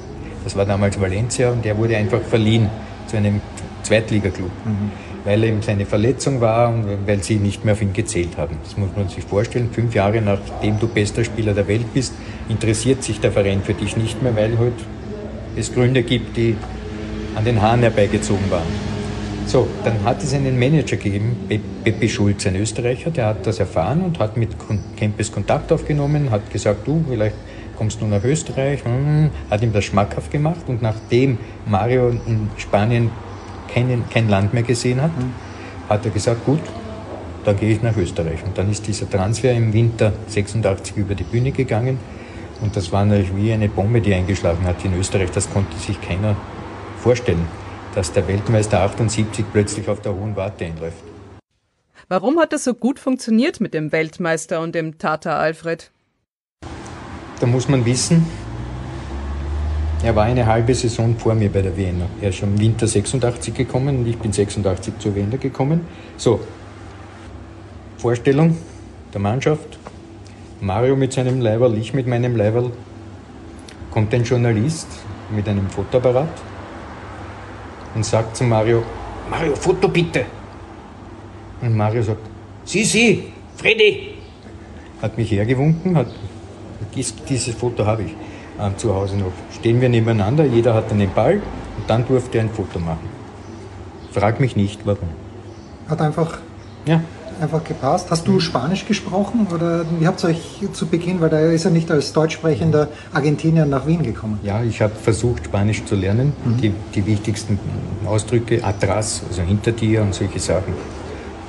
Das 0.44 0.56
war 0.56 0.66
damals 0.66 1.00
Valencia 1.00 1.50
und 1.50 1.64
der 1.64 1.76
wurde 1.78 1.96
einfach 1.96 2.20
verliehen 2.20 2.68
zu 3.06 3.16
einem 3.16 3.40
Zweitligaklub, 3.82 4.50
mhm. 4.64 4.90
weil 5.24 5.44
eben 5.44 5.62
seine 5.62 5.86
Verletzung 5.86 6.40
war 6.40 6.70
und 6.70 6.86
weil 7.06 7.22
sie 7.22 7.36
nicht 7.36 7.64
mehr 7.64 7.74
auf 7.74 7.82
ihn 7.82 7.92
gezählt 7.92 8.36
haben. 8.36 8.56
Das 8.64 8.76
muss 8.76 8.90
man 8.96 9.08
sich 9.08 9.24
vorstellen. 9.24 9.70
Fünf 9.72 9.94
Jahre 9.94 10.20
nachdem 10.20 10.78
du 10.78 10.88
bester 10.88 11.24
Spieler 11.24 11.54
der 11.54 11.68
Welt 11.68 11.92
bist, 11.94 12.14
interessiert 12.48 13.02
sich 13.02 13.20
der 13.20 13.32
Verein 13.32 13.62
für 13.62 13.74
dich 13.74 13.96
nicht 13.96 14.22
mehr, 14.22 14.34
weil 14.36 14.58
halt 14.58 14.74
es 15.56 15.72
Gründe 15.72 16.02
gibt, 16.02 16.36
die 16.36 16.56
an 17.34 17.44
den 17.44 17.60
Haaren 17.60 17.80
herbeigezogen 17.80 18.50
waren. 18.50 19.01
So, 19.46 19.66
dann 19.84 20.02
hat 20.04 20.22
es 20.22 20.32
einen 20.32 20.58
Manager 20.58 20.96
gegeben, 20.96 21.36
Peppi 21.84 22.08
Schulz, 22.08 22.46
ein 22.46 22.56
Österreicher, 22.56 23.10
der 23.10 23.26
hat 23.26 23.46
das 23.46 23.58
erfahren 23.58 24.02
und 24.02 24.18
hat 24.18 24.36
mit 24.36 24.50
Kempes 24.96 25.30
Kontakt 25.30 25.70
aufgenommen, 25.72 26.30
hat 26.30 26.50
gesagt, 26.50 26.86
du, 26.86 27.04
vielleicht 27.08 27.36
kommst 27.76 28.00
du 28.00 28.06
nach 28.06 28.24
Österreich, 28.24 28.84
hm, 28.84 29.30
hat 29.50 29.62
ihm 29.62 29.72
das 29.72 29.84
schmackhaft 29.84 30.30
gemacht 30.30 30.62
und 30.68 30.80
nachdem 30.80 31.38
Mario 31.66 32.10
in 32.10 32.48
Spanien 32.56 33.10
kein, 33.72 34.04
kein 34.10 34.28
Land 34.28 34.54
mehr 34.54 34.62
gesehen 34.62 35.02
hat, 35.02 35.10
hat 35.88 36.04
er 36.04 36.10
gesagt, 36.12 36.46
gut, 36.46 36.60
dann 37.44 37.56
gehe 37.58 37.72
ich 37.72 37.82
nach 37.82 37.96
Österreich. 37.96 38.44
Und 38.44 38.56
dann 38.56 38.70
ist 38.70 38.86
dieser 38.86 39.10
Transfer 39.10 39.52
im 39.52 39.72
Winter 39.72 40.12
86 40.28 40.96
über 40.96 41.14
die 41.14 41.24
Bühne 41.24 41.50
gegangen 41.50 41.98
und 42.60 42.76
das 42.76 42.92
war 42.92 43.04
natürlich 43.04 43.36
wie 43.36 43.52
eine 43.52 43.68
Bombe, 43.68 44.00
die 44.00 44.14
eingeschlagen 44.14 44.64
hat 44.64 44.84
in 44.84 44.98
Österreich. 44.98 45.30
Das 45.32 45.52
konnte 45.52 45.76
sich 45.78 46.00
keiner 46.00 46.36
vorstellen 46.98 47.61
dass 47.94 48.12
der 48.12 48.26
Weltmeister 48.28 48.80
78 48.80 49.44
plötzlich 49.52 49.88
auf 49.88 50.00
der 50.00 50.14
hohen 50.14 50.36
Warte 50.36 50.64
einläuft. 50.64 51.02
Warum 52.08 52.38
hat 52.38 52.52
das 52.52 52.64
so 52.64 52.74
gut 52.74 52.98
funktioniert 52.98 53.60
mit 53.60 53.74
dem 53.74 53.92
Weltmeister 53.92 54.60
und 54.60 54.74
dem 54.74 54.98
Tata 54.98 55.38
Alfred? 55.38 55.90
Da 57.40 57.46
muss 57.46 57.68
man 57.68 57.84
wissen, 57.84 58.26
er 60.02 60.16
war 60.16 60.24
eine 60.24 60.46
halbe 60.46 60.74
Saison 60.74 61.16
vor 61.16 61.34
mir 61.34 61.50
bei 61.50 61.62
der 61.62 61.76
Wiener. 61.76 62.06
Er 62.20 62.30
ist 62.30 62.36
schon 62.36 62.54
im 62.54 62.60
Winter 62.60 62.86
86 62.86 63.54
gekommen 63.54 64.00
und 64.00 64.06
ich 64.06 64.18
bin 64.18 64.32
86 64.32 64.98
zur 64.98 65.14
Wiener 65.14 65.38
gekommen. 65.38 65.86
So, 66.16 66.40
Vorstellung 67.98 68.58
der 69.12 69.20
Mannschaft. 69.20 69.78
Mario 70.60 70.96
mit 70.96 71.12
seinem 71.12 71.40
Leiberl, 71.40 71.76
ich 71.76 71.94
mit 71.94 72.06
meinem 72.06 72.36
Leiberl. 72.36 72.72
Kommt 73.90 74.12
ein 74.14 74.24
Journalist 74.24 74.88
mit 75.30 75.48
einem 75.48 75.68
Fotoapparat 75.68 76.51
und 77.94 78.04
sagt 78.04 78.36
zu 78.36 78.44
Mario, 78.44 78.82
Mario, 79.30 79.54
Foto 79.54 79.88
bitte. 79.88 80.24
Und 81.60 81.76
Mario 81.76 82.02
sagt, 82.02 82.20
Sie, 82.64 82.84
Sie, 82.84 83.32
Freddy. 83.56 84.14
Hat 85.00 85.16
mich 85.16 85.30
hergewunken, 85.30 85.96
hat, 85.96 86.08
dieses 86.94 87.54
Foto 87.54 87.84
habe 87.86 88.02
ich 88.02 88.12
äh, 88.58 88.76
zu 88.76 88.94
Hause 88.94 89.16
noch. 89.16 89.32
Stehen 89.52 89.80
wir 89.80 89.88
nebeneinander, 89.88 90.44
jeder 90.44 90.74
hat 90.74 90.90
einen 90.92 91.12
Ball 91.12 91.34
und 91.34 91.88
dann 91.88 92.06
durfte 92.06 92.38
er 92.38 92.44
ein 92.44 92.50
Foto 92.50 92.78
machen. 92.78 93.08
Frag 94.12 94.40
mich 94.40 94.56
nicht, 94.56 94.86
warum. 94.86 95.08
Hat 95.88 96.00
einfach, 96.00 96.38
ja. 96.86 97.00
Einfach 97.42 97.64
gepasst. 97.64 98.10
Hast 98.10 98.26
du 98.26 98.40
Spanisch 98.40 98.86
gesprochen 98.86 99.46
oder 99.54 99.84
wie 99.98 100.06
habt 100.06 100.22
ihr 100.24 100.28
euch 100.28 100.60
zu 100.72 100.86
Beginn, 100.86 101.20
weil 101.20 101.30
da 101.30 101.38
ist 101.40 101.64
er 101.64 101.70
nicht 101.70 101.90
als 101.90 102.12
deutsch 102.12 102.34
sprechender 102.34 102.88
Argentinier 103.12 103.66
nach 103.66 103.86
Wien 103.86 104.02
gekommen? 104.02 104.38
Ja, 104.42 104.62
ich 104.62 104.80
habe 104.80 104.94
versucht, 104.94 105.44
Spanisch 105.46 105.84
zu 105.84 105.94
lernen. 105.94 106.32
Mhm. 106.44 106.56
Die, 106.58 106.72
die 106.94 107.06
wichtigsten 107.06 107.58
Ausdrücke, 108.06 108.64
atras, 108.64 109.22
also 109.28 109.42
hinter 109.42 109.72
dir 109.72 110.02
und 110.02 110.14
solche 110.14 110.38
Sachen. 110.38 110.74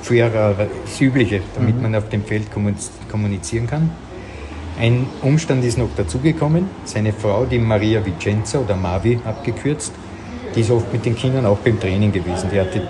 Fuera, 0.02 0.54
das 0.84 1.00
Übliche, 1.00 1.40
damit 1.54 1.76
mhm. 1.76 1.82
man 1.82 1.94
auf 1.94 2.08
dem 2.10 2.24
Feld 2.24 2.48
kommunizieren 3.10 3.66
kann. 3.66 3.90
Ein 4.78 5.06
Umstand 5.22 5.64
ist 5.64 5.78
noch 5.78 5.88
dazugekommen. 5.96 6.68
Seine 6.84 7.12
Frau, 7.12 7.44
die 7.44 7.58
Maria 7.58 8.04
Vicenza 8.04 8.58
oder 8.58 8.76
Mavi 8.76 9.20
abgekürzt, 9.24 9.92
die 10.54 10.60
ist 10.60 10.70
oft 10.70 10.92
mit 10.92 11.06
den 11.06 11.14
Kindern 11.14 11.46
auch 11.46 11.58
beim 11.58 11.78
Training 11.78 12.12
gewesen. 12.12 12.50
Die 12.52 12.60
hatte 12.60 12.82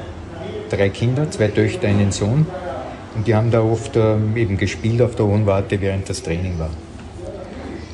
drei 0.71 0.89
Kinder, 0.89 1.31
zwei 1.31 1.49
Töchter, 1.49 1.89
einen 1.89 2.11
Sohn. 2.11 2.47
Und 3.15 3.27
die 3.27 3.35
haben 3.35 3.51
da 3.51 3.63
oft 3.63 3.97
ähm, 3.97 4.37
eben 4.37 4.57
gespielt 4.57 5.01
auf 5.01 5.15
der 5.15 5.27
Hohen 5.27 5.47
Warte, 5.47 5.81
während 5.81 6.09
das 6.09 6.23
Training 6.23 6.59
war. 6.59 6.71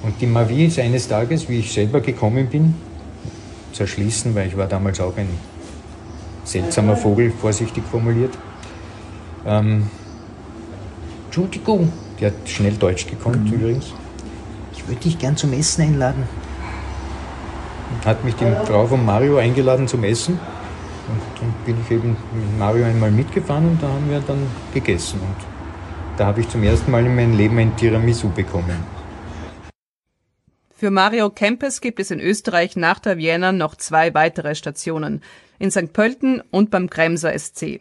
Und 0.02 0.20
die 0.20 0.26
Mavi 0.26 0.66
ist 0.66 0.78
eines 0.78 1.08
Tages, 1.08 1.48
wie 1.48 1.58
ich 1.58 1.72
selber 1.72 2.00
gekommen 2.00 2.46
bin, 2.46 2.74
zerschließen, 3.72 4.34
weil 4.34 4.48
ich 4.48 4.56
war 4.56 4.66
damals 4.66 5.00
auch 5.00 5.16
ein 5.16 5.28
seltsamer 6.44 6.96
Vogel, 6.96 7.30
vorsichtig 7.30 7.84
formuliert. 7.90 8.36
Ähm, 9.46 9.88
Entschuldigung, 11.26 11.92
die 12.18 12.26
hat 12.26 12.34
schnell 12.46 12.72
Deutsch 12.72 13.06
gekonnt 13.06 13.46
mhm. 13.46 13.52
übrigens. 13.52 13.92
Ich 14.72 14.88
würde 14.88 15.00
dich 15.00 15.18
gern 15.18 15.36
zum 15.36 15.52
Essen 15.52 15.82
einladen 15.82 16.24
hat 18.04 18.24
mich 18.24 18.34
die 18.36 18.46
Frau 18.64 18.86
von 18.86 19.04
Mario 19.04 19.36
eingeladen 19.36 19.88
zum 19.88 20.04
Essen. 20.04 20.38
Und 21.10 21.40
dann 21.40 21.54
bin 21.66 21.76
ich 21.82 21.90
eben 21.90 22.16
mit 22.32 22.58
Mario 22.58 22.84
einmal 22.84 23.10
mitgefahren 23.10 23.68
und 23.68 23.82
da 23.82 23.88
haben 23.88 24.10
wir 24.10 24.20
dann 24.20 24.46
gegessen. 24.72 25.20
Und 25.20 25.36
da 26.16 26.26
habe 26.26 26.40
ich 26.40 26.48
zum 26.48 26.62
ersten 26.62 26.90
Mal 26.90 27.06
in 27.06 27.14
meinem 27.14 27.36
Leben 27.36 27.58
ein 27.58 27.76
Tiramisu 27.76 28.28
bekommen. 28.30 28.84
Für 30.76 30.90
Mario 30.90 31.28
Kempes 31.28 31.80
gibt 31.80 32.00
es 32.00 32.10
in 32.10 32.20
Österreich 32.20 32.74
nach 32.74 33.00
der 33.00 33.18
Vienna 33.18 33.52
noch 33.52 33.74
zwei 33.74 34.14
weitere 34.14 34.54
Stationen. 34.54 35.22
In 35.58 35.70
St. 35.70 35.92
Pölten 35.92 36.42
und 36.50 36.70
beim 36.70 36.88
Kremser 36.88 37.38
SC. 37.38 37.80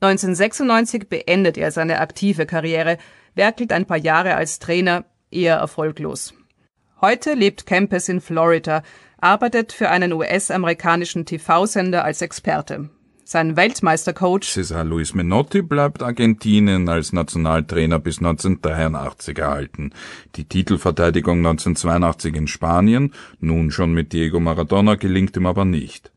1996 0.00 1.08
beendet 1.10 1.58
er 1.58 1.70
seine 1.70 2.00
aktive 2.00 2.46
Karriere, 2.46 2.96
werkelt 3.34 3.72
ein 3.72 3.84
paar 3.84 3.98
Jahre 3.98 4.36
als 4.36 4.58
Trainer, 4.58 5.04
eher 5.30 5.56
erfolglos. 5.56 6.32
Heute 7.02 7.34
lebt 7.34 7.66
Kempes 7.66 8.08
in 8.08 8.20
Florida, 8.22 8.82
arbeitet 9.20 9.72
für 9.72 9.90
einen 9.90 10.12
US-amerikanischen 10.12 11.26
TV-Sender 11.26 12.04
als 12.04 12.22
Experte. 12.22 12.90
Sein 13.32 13.56
Weltmeistercoach 13.56 14.42
Cesar 14.42 14.82
Luis 14.82 15.14
Menotti 15.14 15.62
bleibt 15.62 16.02
Argentinien 16.02 16.88
als 16.88 17.12
Nationaltrainer 17.12 18.00
bis 18.00 18.18
1983 18.18 19.38
erhalten. 19.38 19.92
Die 20.34 20.46
Titelverteidigung 20.46 21.38
1982 21.38 22.34
in 22.34 22.48
Spanien, 22.48 23.14
nun 23.38 23.70
schon 23.70 23.92
mit 23.92 24.12
Diego 24.12 24.40
Maradona, 24.40 24.96
gelingt 24.96 25.36
ihm 25.36 25.46
aber 25.46 25.64
nicht. 25.64 26.10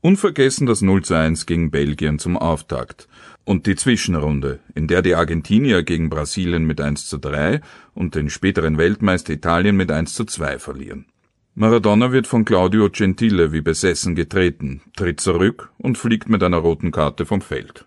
Unvergessen 0.00 0.66
das 0.66 0.80
0 0.80 1.04
zu 1.04 1.14
1 1.14 1.44
gegen 1.44 1.70
Belgien 1.70 2.18
zum 2.18 2.38
Auftakt. 2.38 3.08
Und 3.44 3.66
die 3.66 3.76
Zwischenrunde, 3.76 4.60
in 4.74 4.88
der 4.88 5.02
die 5.02 5.14
Argentinier 5.14 5.82
gegen 5.82 6.08
Brasilien 6.08 6.64
mit 6.64 6.80
1 6.80 7.06
zu 7.08 7.18
3 7.18 7.60
und 7.92 8.14
den 8.14 8.30
späteren 8.30 8.78
Weltmeister 8.78 9.34
Italien 9.34 9.76
mit 9.76 9.92
1 9.92 10.14
zu 10.14 10.24
2 10.24 10.58
verlieren. 10.58 11.11
Maradona 11.54 12.12
wird 12.12 12.26
von 12.26 12.46
Claudio 12.46 12.88
Gentile 12.88 13.52
wie 13.52 13.60
besessen 13.60 14.14
getreten, 14.14 14.80
tritt 14.96 15.20
zurück 15.20 15.70
und 15.76 15.98
fliegt 15.98 16.30
mit 16.30 16.42
einer 16.42 16.56
roten 16.56 16.92
Karte 16.92 17.26
vom 17.26 17.42
Feld. 17.42 17.84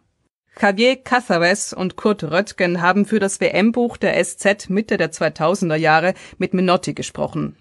Javier 0.62 0.98
Cazares 0.98 1.74
und 1.74 1.96
Kurt 1.96 2.24
Röttgen 2.24 2.82
haben 2.82 3.06
für 3.06 3.20
das 3.20 3.42
WM-Buch 3.42 3.98
der 3.98 4.24
SZ 4.24 4.70
Mitte 4.70 4.98
der 4.98 5.12
2000er 5.12 5.76
Jahre 5.76 6.14
mit 6.38 6.54
Menotti 6.54 6.94
gesprochen. 6.94 7.56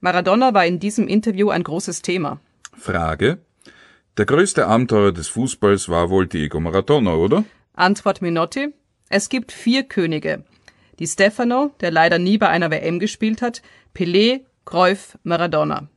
Maradona 0.00 0.54
war 0.54 0.64
in 0.64 0.80
diesem 0.80 1.06
Interview 1.06 1.50
ein 1.50 1.62
großes 1.62 2.00
Thema. 2.00 2.40
Frage. 2.74 3.38
Der 4.16 4.24
größte 4.24 4.66
Abenteurer 4.66 5.12
des 5.12 5.28
Fußballs 5.28 5.90
war 5.90 6.08
wohl 6.08 6.26
Diego 6.26 6.60
Maradona, 6.60 7.14
oder? 7.14 7.44
Antwort 7.74 8.22
Menotti. 8.22 8.72
Es 9.10 9.28
gibt 9.28 9.52
vier 9.52 9.82
Könige. 9.82 10.44
Die 10.98 11.06
Stefano, 11.06 11.72
der 11.82 11.90
leider 11.90 12.18
nie 12.18 12.38
bei 12.38 12.48
einer 12.48 12.70
WM 12.70 12.98
gespielt 12.98 13.42
hat, 13.42 13.60
Pelé, 13.94 14.40
Cruyff, 14.64 15.18
Maradona. 15.22 15.88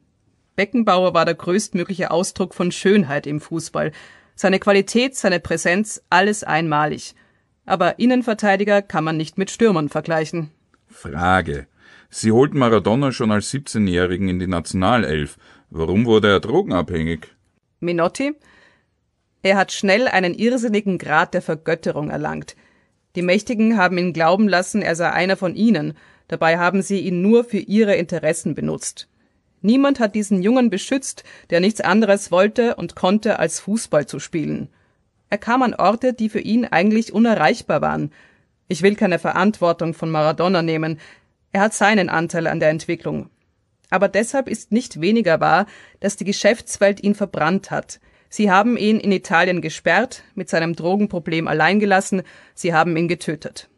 Beckenbauer 0.55 1.13
war 1.13 1.25
der 1.25 1.36
größtmögliche 1.36 2.12
Ausdruck 2.12 2.53
von 2.53 2.72
Schönheit 2.72 3.27
im 3.27 3.39
Fußball. 3.39 3.91
Seine 4.36 4.60
Qualität, 4.60 5.15
seine 5.15 5.39
Präsenz, 5.39 6.01
alles 6.10 6.43
einmalig. 6.43 7.15
Aber 7.65 8.00
Innenverteidiger 8.00 8.81
kann 8.81 9.03
man 9.03 9.17
nicht 9.17 9.38
mit 9.38 9.51
Stürmern 9.51 9.89
vergleichen. 9.89 10.51
Frage. 10.88 11.67
Sie 12.10 12.31
holten 12.31 12.60
Maradona 12.60 13.12
schon 13.12 13.31
als 13.31 13.53
17-Jährigen 13.53 14.29
in 14.29 14.39
die 14.39 14.48
Nationalelf. 14.48 15.38
Warum 15.69 16.05
wurde 16.05 16.29
er 16.29 16.39
drogenabhängig? 16.39 17.27
Minotti? 17.79 18.34
Er 19.41 19.57
hat 19.57 19.72
schnell 19.72 20.07
einen 20.07 20.34
irrsinnigen 20.34 20.98
Grad 20.98 21.34
der 21.34 21.41
Vergötterung 21.41 22.10
erlangt. 22.10 22.55
Die 23.15 23.22
Mächtigen 23.22 23.77
haben 23.77 23.98
ihn 23.98 24.13
glauben 24.13 24.48
lassen, 24.48 24.81
er 24.81 24.95
sei 24.95 25.12
einer 25.12 25.38
von 25.38 25.55
ihnen, 25.55 25.98
Dabei 26.27 26.58
haben 26.58 26.82
sie 26.82 27.00
ihn 27.00 27.22
nur 27.22 27.44
für 27.44 27.60
ihre 27.60 27.96
Interessen 27.96 28.55
benutzt. 28.55 29.08
Niemand 29.62 30.00
hat 30.00 30.15
diesen 30.15 30.44
Jungen 30.44 30.70
beschützt, 30.70 31.24
der 31.50 31.60
nichts 31.60 31.82
anderes 31.82 32.32
wollte 32.32 32.75
und 32.75 32.96
konnte, 32.96 33.39
als 33.39 33.60
Fußball 33.60 34.05
zu 34.05 34.20
spielen. 34.20 34.70
Er 35.29 35.38
kam 35.38 35.63
an 35.63 35.74
Orte, 35.74 36.13
die 36.13 36.29
für 36.29 36.39
ihn 36.39 36.65
eigentlich 36.65 37.13
unerreichbar 37.13 37.82
waren. 37.82 38.12
Ich 38.67 38.82
will 38.82 38.96
keine 38.96 39.20
Verantwortung 39.20 39.94
von 39.94 40.12
Maradona 40.12 40.62
nehmen. 40.62 41.00
Er 41.51 41.62
hat 41.62 41.74
seinen 41.74 42.10
Anteil 42.10 42.48
an 42.48 42.60
der 42.60 42.70
Entwicklung. 42.70 43.29
Aber 43.89 44.08
deshalb 44.08 44.48
ist 44.48 44.72
nicht 44.72 45.01
weniger 45.01 45.39
wahr, 45.39 45.65
dass 46.00 46.15
die 46.15 46.25
Geschäftswelt 46.25 47.01
ihn 47.03 47.15
verbrannt 47.15 47.72
hat. 47.72 48.00
Sie 48.29 48.51
haben 48.51 48.77
ihn 48.77 49.00
in 49.00 49.12
Italien 49.12 49.62
gesperrt, 49.62 50.24
mit 50.34 50.50
seinem 50.50 50.75
Drogenproblem 50.75 51.48
allein 51.48 51.79
gelassen, 51.79 52.24
sie 52.53 52.74
haben 52.74 52.98
ihn 52.98 53.08
getötet. 53.08 53.70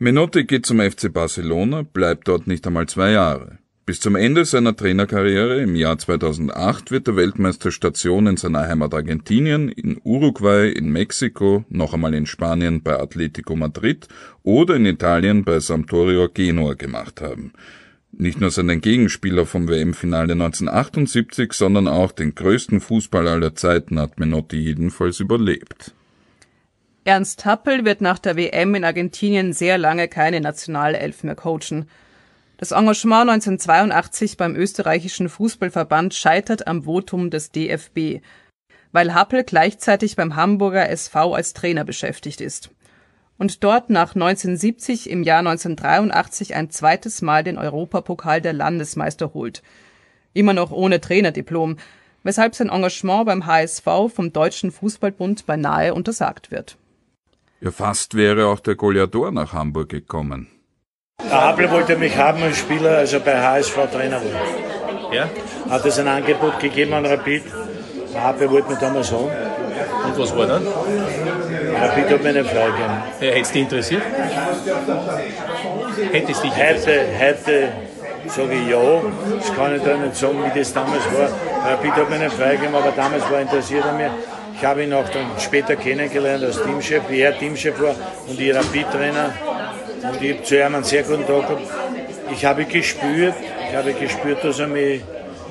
Menotti 0.00 0.44
geht 0.44 0.64
zum 0.64 0.78
FC 0.78 1.12
Barcelona, 1.12 1.82
bleibt 1.82 2.28
dort 2.28 2.46
nicht 2.46 2.64
einmal 2.68 2.86
zwei 2.86 3.10
Jahre. 3.10 3.58
Bis 3.84 3.98
zum 3.98 4.14
Ende 4.14 4.44
seiner 4.44 4.76
Trainerkarriere 4.76 5.60
im 5.60 5.74
Jahr 5.74 5.98
2008 5.98 6.92
wird 6.92 7.08
er 7.08 7.16
Weltmeisterstation 7.16 8.28
in 8.28 8.36
seiner 8.36 8.68
Heimat 8.68 8.94
Argentinien, 8.94 9.68
in 9.68 10.00
Uruguay, 10.04 10.70
in 10.70 10.92
Mexiko, 10.92 11.64
noch 11.68 11.94
einmal 11.94 12.14
in 12.14 12.26
Spanien 12.26 12.80
bei 12.80 12.96
Atletico 12.96 13.56
Madrid 13.56 14.06
oder 14.44 14.76
in 14.76 14.86
Italien 14.86 15.42
bei 15.42 15.58
Sampdoria 15.58 16.28
Genua 16.32 16.74
gemacht 16.74 17.20
haben. 17.20 17.52
Nicht 18.12 18.40
nur 18.40 18.52
seinen 18.52 18.80
Gegenspieler 18.80 19.46
vom 19.46 19.66
WM-Finale 19.66 20.34
1978, 20.34 21.52
sondern 21.52 21.88
auch 21.88 22.12
den 22.12 22.36
größten 22.36 22.80
Fußballer 22.80 23.32
aller 23.32 23.56
Zeiten 23.56 23.98
hat 23.98 24.20
Menotti 24.20 24.58
jedenfalls 24.58 25.18
überlebt. 25.18 25.92
Ernst 27.08 27.46
Happel 27.46 27.86
wird 27.86 28.02
nach 28.02 28.18
der 28.18 28.36
WM 28.36 28.74
in 28.74 28.84
Argentinien 28.84 29.54
sehr 29.54 29.78
lange 29.78 30.08
keine 30.08 30.42
Nationalelf 30.42 31.24
mehr 31.24 31.36
coachen. 31.36 31.88
Das 32.58 32.72
Engagement 32.72 33.30
1982 33.30 34.36
beim 34.36 34.54
österreichischen 34.54 35.30
Fußballverband 35.30 36.12
scheitert 36.12 36.66
am 36.66 36.82
Votum 36.82 37.30
des 37.30 37.50
DFB, 37.50 38.20
weil 38.92 39.14
Happel 39.14 39.44
gleichzeitig 39.44 40.16
beim 40.16 40.36
Hamburger 40.36 40.90
SV 40.90 41.32
als 41.32 41.54
Trainer 41.54 41.86
beschäftigt 41.86 42.42
ist 42.42 42.72
und 43.38 43.64
dort 43.64 43.88
nach 43.88 44.14
1970 44.14 45.08
im 45.08 45.22
Jahr 45.22 45.38
1983 45.38 46.56
ein 46.56 46.68
zweites 46.68 47.22
Mal 47.22 47.42
den 47.42 47.56
Europapokal 47.56 48.42
der 48.42 48.52
Landesmeister 48.52 49.32
holt. 49.32 49.62
Immer 50.34 50.52
noch 50.52 50.72
ohne 50.72 51.00
Trainerdiplom, 51.00 51.78
weshalb 52.22 52.54
sein 52.54 52.68
Engagement 52.68 53.24
beim 53.24 53.46
HSV 53.46 53.86
vom 54.14 54.34
Deutschen 54.34 54.70
Fußballbund 54.70 55.46
beinahe 55.46 55.94
untersagt 55.94 56.50
wird. 56.50 56.76
Ja, 57.60 57.72
fast 57.72 58.14
wäre 58.14 58.46
auch 58.46 58.60
der 58.60 58.76
Goliathor 58.76 59.32
nach 59.32 59.52
Hamburg 59.52 59.88
gekommen. 59.88 60.46
Der 61.20 61.40
Happel 61.40 61.68
wollte 61.72 61.96
mich 61.96 62.16
haben 62.16 62.40
als 62.40 62.58
Spieler, 62.58 62.98
also 62.98 63.18
bei 63.18 63.36
HSV 63.36 63.74
Trainer 63.92 64.20
wurde. 64.22 65.16
Ja? 65.16 65.28
Hat 65.68 65.84
es 65.84 65.98
ein 65.98 66.06
Angebot 66.06 66.60
gegeben 66.60 66.92
an 66.92 67.04
Rapid. 67.04 67.42
Der 68.14 68.22
Happel 68.22 68.48
wollte 68.52 68.70
mich 68.70 68.78
damals 68.78 69.10
haben. 69.10 69.24
Und 70.04 70.18
was 70.18 70.36
war 70.36 70.46
dann? 70.46 70.64
Rapid 70.66 72.10
hat 72.10 72.22
mir 72.22 72.28
eine 72.28 72.44
Frage 72.44 72.70
gegeben. 72.70 73.02
Ja, 73.20 73.26
hätte 73.26 73.40
es 73.40 73.50
dich 73.50 73.62
interessiert? 73.62 74.02
Hättest 76.12 76.44
dich 76.44 76.52
interessiert? 76.52 77.08
Heute, 77.18 77.18
heute 77.18 77.72
sage 78.28 78.54
ich 78.54 78.68
ja. 78.68 79.02
Das 79.36 79.54
kann 79.56 79.74
ich 79.74 79.82
da 79.82 79.96
nicht 79.96 80.14
sagen, 80.14 80.38
wie 80.44 80.58
das 80.58 80.72
damals 80.72 81.04
war. 81.06 81.28
Rapid 81.72 81.92
hat 81.92 82.10
mich 82.10 82.20
nicht 82.20 82.34
freigegeben, 82.34 82.76
aber 82.76 82.92
damals 82.92 83.28
war 83.28 83.40
interessiert 83.40 83.84
er 83.84 83.94
mich. 83.94 84.37
Ich 84.58 84.64
habe 84.64 84.82
ihn 84.82 84.92
auch 84.92 85.08
dann 85.08 85.26
später 85.38 85.76
kennengelernt 85.76 86.42
als 86.42 86.60
Teamchef, 86.60 87.02
wie 87.08 87.20
er 87.20 87.38
Teamchef 87.38 87.80
war 87.80 87.94
und 88.26 88.40
ich 88.40 88.52
Rapid-Trainer. 88.52 89.32
Und 90.02 90.20
ich 90.20 90.32
habe 90.32 90.42
zu 90.42 90.56
ihm 90.56 90.74
einen 90.74 90.82
sehr 90.82 91.04
guten 91.04 91.24
Tag 91.28 91.46
gehabt. 91.46 91.62
Ich 92.32 92.44
habe 92.44 92.64
gespürt, 92.64 93.34
ich 93.68 93.76
habe 93.76 93.92
gespürt, 93.92 94.42
dass 94.42 94.58
er 94.58 94.66
mich 94.66 95.02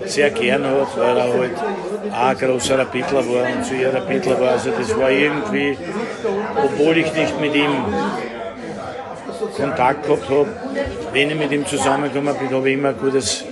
sehr 0.05 0.29
gern 0.31 0.65
hat, 0.65 0.97
weil 0.97 1.17
er 1.17 1.23
halt 1.23 1.51
auch 2.11 2.27
ein 2.27 2.37
großer 2.37 2.79
Rapidler 2.79 3.25
war 3.25 3.49
und 3.49 3.65
zu 3.65 3.75
ihr 3.75 3.93
Rapidler 3.93 4.41
war. 4.41 4.51
Also 4.51 4.71
das 4.71 4.97
war 4.97 5.09
irgendwie, 5.09 5.77
obwohl 6.55 6.97
ich 6.97 7.13
nicht 7.13 7.39
mit 7.39 7.55
ihm 7.55 7.85
Kontakt 9.55 10.05
gehabt 10.05 10.29
habe, 10.29 10.47
wenn 11.13 11.29
ich 11.29 11.37
mit 11.37 11.51
ihm 11.53 11.65
zusammengekommen 11.65 12.35
bin, 12.37 12.49
habe 12.49 12.69
ich 12.69 12.75
immer 12.75 12.89
ein, 12.89 12.97
gutes, 12.97 13.45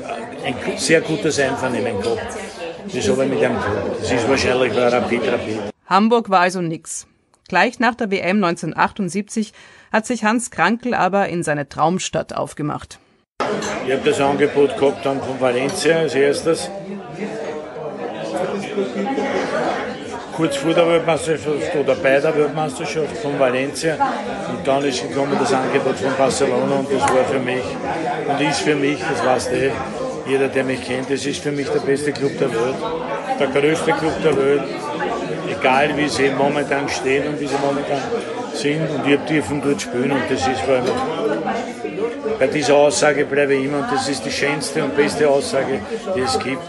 ein 0.44 0.56
sehr 0.78 1.00
gutes 1.00 1.40
Einvernehmen 1.40 2.02
gehabt. 2.02 2.45
Das 2.88 4.12
ist 4.12 4.30
wahrscheinlich 4.30 4.72
ein 4.72 4.78
Rapid, 4.78 5.28
Rapid. 5.28 5.60
Hamburg 5.88 6.30
war 6.30 6.42
also 6.42 6.62
nix. 6.62 7.08
Gleich 7.48 7.80
nach 7.80 7.96
der 7.96 8.10
WM 8.10 8.44
1978 8.44 9.54
hat 9.92 10.06
sich 10.06 10.24
Hans 10.24 10.50
Krankel 10.50 10.94
aber 10.94 11.30
in 11.30 11.44
seine 11.44 11.70
Traumstadt 11.70 12.34
aufgemacht. 12.36 13.00
Ich 13.86 13.92
habe 13.94 14.02
das 14.04 14.20
Angebot 14.20 14.78
gehabt 14.78 15.06
dann 15.06 15.22
von 15.22 15.40
Valencia 15.40 15.98
als 15.98 16.16
erstes. 16.16 16.70
Kurz 20.36 20.58
vor 20.58 20.74
der 20.74 20.88
Weltmeisterschaft 20.88 21.76
oder 21.76 21.96
bei 21.96 22.20
der 22.20 22.36
Weltmeisterschaft 22.36 23.18
von 23.18 23.40
Valencia. 23.40 23.94
Und 24.50 24.68
dann 24.68 24.84
ist 24.84 25.02
gekommen 25.08 25.38
das 25.40 25.54
Angebot 25.54 25.96
von 25.98 26.14
Barcelona 26.18 26.76
und 26.80 26.92
das 26.92 27.02
war 27.02 27.24
für 27.26 27.40
mich 27.40 27.64
und 28.28 28.42
ist 28.42 28.62
für 28.62 28.76
mich, 28.76 29.00
das 29.00 29.26
weiß 29.26 29.52
eh, 29.52 29.72
jeder, 30.28 30.48
der 30.48 30.64
mich 30.64 30.84
kennt, 30.84 31.10
das 31.10 31.26
ist 31.26 31.42
für 31.42 31.52
mich 31.52 31.68
der 31.70 31.80
beste 31.80 32.12
Club 32.12 32.38
der 32.40 32.52
Welt, 32.52 32.76
der 33.40 33.48
größte 33.48 33.92
Club 33.92 34.22
der 34.24 34.36
Welt, 34.38 34.64
egal 35.50 35.96
wie 35.98 36.08
sie 36.08 36.30
momentan 36.38 36.90
stehen 36.90 37.28
und 37.28 37.40
wie 37.40 37.48
sie 37.48 37.58
momentan 37.62 38.02
sind. 38.54 38.90
Und 38.90 39.08
ich 39.08 39.20
dürfen 39.22 39.62
dort 39.62 39.82
spielen 39.82 40.12
und 40.12 40.24
das 40.30 40.48
ist 40.48 40.62
vor 40.62 40.76
allem 40.76 40.86
bei 42.40 42.48
dieser 42.48 42.76
Aussage 42.76 43.26
bleibe 43.26 43.54
ich 43.54 43.66
immer 43.66 43.80
und 43.80 43.92
das 43.92 44.10
ist 44.10 44.26
die 44.26 44.32
schönste 44.32 44.84
und 44.84 44.96
beste 44.96 45.30
Aussage, 45.30 45.80
die 46.16 46.20
es 46.22 46.38
gibt. 46.40 46.62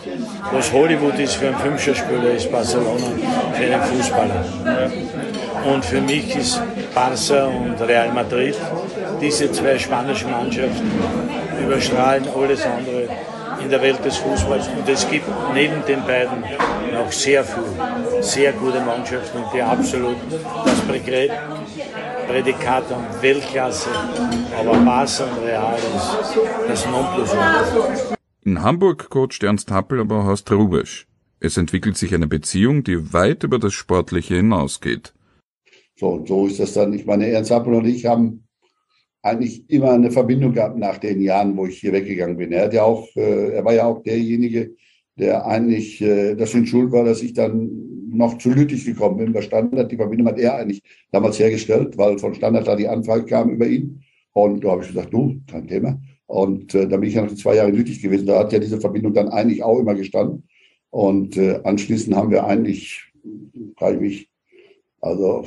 Was 0.53 0.73
Hollywood 0.73 1.19
ist 1.19 1.35
für 1.35 1.49
einen 1.49 1.59
Filmschauspieler, 1.59 2.31
ist 2.31 2.51
Barcelona 2.53 3.07
für 3.55 3.65
einen 3.65 3.83
Fußballer. 3.83 4.45
Und 5.65 5.85
für 5.85 6.01
mich 6.01 6.37
ist 6.37 6.61
Barca 6.95 7.47
und 7.47 7.81
Real 7.81 8.13
Madrid, 8.13 8.55
diese 9.21 9.51
zwei 9.51 9.79
spanischen 9.79 10.31
Mannschaften, 10.31 10.91
überstrahlen 11.61 12.29
alles 12.37 12.65
andere 12.65 12.96
in 13.67 13.73
der 13.73 13.83
Welt 13.83 14.05
des 14.05 14.17
Fußballs. 14.19 14.69
Und 14.69 14.89
es 14.89 15.09
gibt 15.11 15.27
neben 15.53 15.85
den 15.87 16.01
beiden 16.05 16.45
noch 16.93 17.11
sehr 17.11 17.45
viele, 17.45 18.23
sehr 18.23 18.53
gute 18.53 18.81
Mannschaften, 18.81 19.39
die 19.53 19.61
absolut 19.61 20.17
das 20.65 20.81
Prädikat 22.29 22.85
haben, 22.91 23.23
Weltklasse, 23.23 23.91
aber 24.59 24.79
Barca 24.85 25.25
und 25.25 25.45
Real 25.45 25.75
ist 25.75 26.39
das 26.69 26.87
Nonplusultra. 26.87 28.17
In 28.45 28.63
Hamburg 28.63 29.11
coacht 29.11 29.43
Ernst 29.43 29.73
Happel 29.73 30.01
aber 30.01 30.25
Horst 30.25 30.51
Rubesch. 30.53 31.09
Es 31.41 31.57
entwickelt 31.57 31.97
sich 31.97 32.15
eine 32.15 32.29
Beziehung, 32.29 32.85
die 32.85 33.13
weit 33.13 33.43
über 33.43 33.59
das 33.59 33.75
Sportliche 33.75 34.37
hinausgeht. 34.37 35.13
So, 35.97 36.11
und 36.11 36.29
so 36.29 36.47
ist 36.47 36.61
das 36.61 36.73
dann. 36.75 36.93
Ich 36.93 37.05
meine, 37.05 37.27
Ernst 37.29 37.51
Happel 37.51 37.75
und 37.75 37.87
ich 37.87 38.07
haben 38.07 38.46
eigentlich 39.27 39.69
immer 39.69 39.93
eine 39.93 40.11
Verbindung 40.11 40.53
gehabt 40.53 40.79
nach 40.79 40.99
den 40.99 41.21
Jahren, 41.21 41.57
wo 41.57 41.67
ich 41.67 41.79
hier 41.79 41.93
weggegangen 41.93 42.37
bin. 42.37 42.53
Er 42.53 42.65
hat 42.65 42.75
ja 42.75 42.85
auch, 42.85 43.09
äh, 43.17 43.55
er 43.55 43.65
war 43.65 43.75
ja 43.75 43.85
auch 43.85 44.03
derjenige, 44.03 44.75
der 45.19 45.47
eigentlich 45.47 46.01
äh, 46.01 46.35
das 46.35 46.55
in 46.55 46.67
Schuld 46.67 46.93
war, 46.93 47.05
dass 47.05 47.23
ich 47.23 47.33
dann 47.33 47.71
noch 48.11 48.39
zu 48.39 48.51
Lüttich 48.51 48.85
gekommen 48.85 49.19
bin. 49.19 49.33
Bei 49.33 49.43
Standard, 49.43 49.91
die 49.91 49.97
Verbindung 49.97 50.29
hat 50.29 50.39
er 50.39 50.57
eigentlich 50.57 50.83
damals 51.11 51.39
hergestellt, 51.39 51.99
weil 51.99 52.19
von 52.19 52.35
Standard 52.35 52.67
da 52.67 52.77
die 52.77 52.89
Anfrage 52.89 53.25
kam 53.25 53.51
über 53.51 53.67
ihn. 53.67 54.03
Und 54.33 54.65
da 54.65 54.73
habe 54.73 54.83
ich 54.83 54.89
gesagt, 54.89 55.13
du, 55.13 55.41
kein 55.51 55.67
Thema. 55.67 56.01
Und 56.27 56.75
äh, 56.75 56.89
da 56.89 56.97
bin 56.97 57.09
ich 57.09 57.15
ja 57.15 57.23
noch 57.25 57.35
zwei 57.35 57.57
Jahre 57.57 57.71
in 57.71 57.77
Lüttich 57.77 58.03
gewesen. 58.03 58.27
Da 58.27 58.41
hat 58.41 58.53
ja 58.53 58.59
diese 58.59 58.81
Verbindung 58.81 59.15
dann 59.15 59.29
eigentlich 59.29 59.63
auch 59.63 59.79
immer 59.79 59.95
gestanden. 59.95 60.45
Und 60.91 61.37
äh, 61.37 61.61
anschließend 61.65 62.15
haben 62.15 62.31
wir 62.31 62.45
eigentlich, 62.45 63.13
frage 63.77 63.97
ich 63.97 64.01
mich, 64.01 64.31
also 65.01 65.45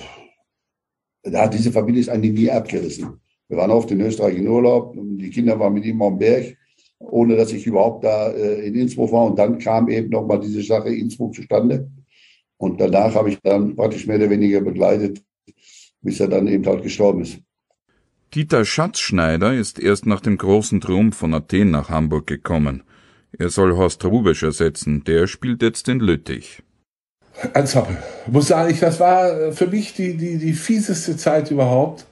da 1.24 1.44
hat 1.44 1.54
diese 1.54 1.72
Familie 1.72 2.02
ist 2.02 2.10
eigentlich 2.10 2.34
nie 2.34 2.50
abgerissen. 2.50 3.20
Wir 3.50 3.58
waren 3.58 3.72
oft 3.72 3.92
in 3.92 4.00
Österreich 4.00 4.38
in 4.38 4.48
Urlaub. 4.48 4.96
Die 4.96 5.30
Kinder 5.32 5.60
waren 5.60 5.74
mit 5.74 5.84
ihm 5.84 6.02
am 6.02 6.18
Berg, 6.18 6.56
ohne 7.00 7.36
dass 7.36 7.52
ich 7.52 7.66
überhaupt 7.66 8.04
da 8.04 8.30
äh, 8.32 8.68
in 8.68 8.76
Innsbruck 8.76 9.12
war. 9.12 9.26
Und 9.26 9.38
dann 9.38 9.58
kam 9.58 9.90
eben 9.90 10.10
nochmal 10.10 10.40
diese 10.40 10.62
Sache 10.62 10.90
Innsbruck 10.90 11.36
zustande. 11.36 11.90
Und 12.58 12.80
danach 12.80 13.16
habe 13.16 13.30
ich 13.30 13.40
dann 13.42 13.76
praktisch 13.76 14.06
mehr 14.06 14.18
oder 14.18 14.30
weniger 14.30 14.62
begleitet, 14.62 15.24
bis 16.02 16.20
er 16.20 16.28
dann 16.28 16.48
eben 16.48 16.66
halt 16.66 16.84
gestorben 16.84 17.22
ist. 17.22 17.40
Dieter 18.36 18.64
Schatzschneider 18.64 19.56
ist 19.56 19.80
erst 19.80 20.06
nach 20.06 20.22
dem 20.22 20.38
großen 20.38 20.82
Triumph 20.82 21.18
von 21.18 21.34
Athen 21.34 21.72
nach 21.72 21.90
Hamburg 21.90 22.28
gekommen. 22.28 22.84
Er 23.38 23.50
soll 23.50 23.76
Horst 23.76 24.06
Rubesch 24.06 24.44
ersetzen. 24.44 25.04
Der 25.06 25.26
spielt 25.26 25.64
jetzt 25.64 25.88
in 25.90 26.00
Lüttich. 26.00 26.62
Ich 27.42 27.76
muss 28.32 28.48
sagen, 28.48 28.72
ich, 28.72 28.80
das 28.80 29.00
war 29.00 29.52
für 29.54 29.68
mich 29.68 29.94
die, 29.94 30.18
die, 30.18 30.38
die 30.38 30.54
fieseste 30.54 31.18
Zeit 31.18 31.50
überhaupt. 31.50 32.06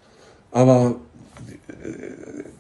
Aber 0.52 0.96
äh, 0.96 1.07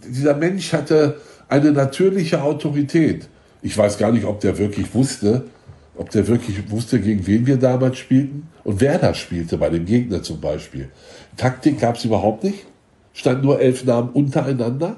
dieser 0.08 0.36
Mensch 0.36 0.74
hatte 0.74 1.18
eine 1.50 1.72
natürliche 1.72 2.42
Autorität. 2.42 3.28
Ich 3.62 3.78
weiß 3.78 3.98
gar 3.98 4.12
nicht, 4.12 4.26
ob 4.26 4.40
der 4.40 4.58
wirklich 4.58 4.94
wusste, 4.94 5.46
ob 5.98 6.10
der 6.12 6.28
wirklich 6.28 6.70
wusste, 6.70 7.00
gegen 7.00 7.26
wen 7.26 7.48
wir 7.48 7.58
damals 7.58 7.98
spielten 7.98 8.48
und 8.64 8.82
wer 8.82 9.00
da 9.00 9.14
spielte, 9.14 9.58
bei 9.58 9.70
dem 9.70 9.86
Gegner 9.86 10.22
zum 10.22 10.40
Beispiel. 10.40 10.90
Taktik 11.38 11.80
gab 11.80 11.96
es 11.96 12.06
überhaupt 12.06 12.44
nicht. 12.44 12.66
Stand 13.14 13.44
nur 13.44 13.60
elf 13.60 13.84
Namen 13.84 14.10
untereinander. 14.10 14.98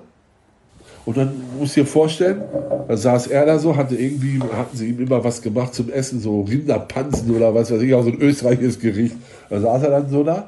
Und 1.06 1.18
dann 1.18 1.32
muss 1.58 1.70
ich 1.70 1.76
dir 1.76 1.86
vorstellen, 1.86 2.42
da 2.88 2.96
saß 2.96 3.28
er 3.28 3.46
da 3.46 3.58
so, 3.58 3.76
hatte 3.76 3.96
irgendwie, 3.96 4.40
hatten 4.54 4.76
sie 4.76 4.90
ihm 4.90 5.00
immer 5.00 5.24
was 5.24 5.42
gemacht 5.42 5.74
zum 5.74 5.90
Essen, 5.90 6.20
so 6.20 6.42
Rinderpansen 6.42 7.34
oder 7.36 7.56
was 7.56 7.72
weiß 7.72 7.82
ich, 7.82 7.94
auch 7.94 8.04
so 8.04 8.10
ein 8.10 8.20
österreichisches 8.20 8.80
Gericht. 8.80 9.16
Da 9.50 9.60
saß 9.60 9.84
er 9.84 9.90
dann 9.90 10.10
so 10.10 10.24
da. 10.24 10.48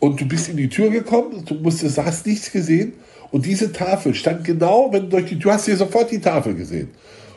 Und 0.00 0.20
du 0.20 0.26
bist 0.26 0.48
in 0.48 0.56
die 0.56 0.68
Tür 0.68 0.90
gekommen, 0.90 1.44
du 1.44 1.54
musstest, 1.54 1.98
hast 1.98 2.26
nichts 2.26 2.52
gesehen. 2.52 2.92
Und 3.30 3.44
diese 3.44 3.72
Tafel 3.72 4.14
stand 4.14 4.44
genau, 4.44 4.92
wenn 4.92 5.04
du 5.04 5.08
durch 5.08 5.26
die 5.26 5.38
Tür 5.38 5.54
hast, 5.54 5.66
hier 5.66 5.76
sofort 5.76 6.10
die 6.10 6.20
Tafel 6.20 6.54
gesehen. 6.54 6.90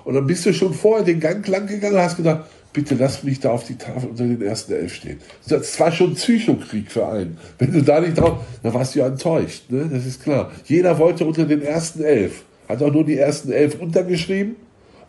Und 0.04 0.14
dann 0.14 0.26
bist 0.26 0.46
du 0.46 0.54
schon 0.54 0.74
vorher 0.74 1.04
den 1.04 1.20
Gang 1.20 1.46
lang 1.48 1.68
gegangen 1.68 1.96
und 1.96 2.02
hast 2.02 2.18
gedacht, 2.18 2.46
bitte 2.74 2.96
lass 2.96 3.24
mich 3.24 3.40
da 3.40 3.52
auf 3.52 3.66
die 3.66 3.76
Tafel 3.76 4.10
unter 4.10 4.24
den 4.24 4.42
ersten 4.42 4.74
Elf 4.74 4.94
stehen. 4.94 5.20
Das 5.48 5.80
war 5.80 5.92
schon 5.92 6.16
Psychokrieg 6.16 6.92
für 6.92 7.08
einen. 7.08 7.38
Wenn 7.60 7.72
du 7.72 7.84
da 7.84 8.00
nicht 8.00 8.18
drauf, 8.18 8.40
dann 8.64 8.74
warst 8.74 8.96
du 8.96 9.00
ja 9.00 9.08
enttäuscht, 9.08 9.70
ne? 9.70 9.90
das 9.92 10.06
ist 10.06 10.24
klar. 10.24 10.52
Jeder 10.66 10.98
wollte 10.98 11.26
unter 11.26 11.46
den 11.46 11.62
ersten 11.62 12.04
Elf. 12.04 12.44
Hat 12.70 12.82
auch 12.82 12.92
nur 12.92 13.04
die 13.04 13.18
ersten 13.18 13.52
elf 13.52 13.80
untergeschrieben, 13.82 14.56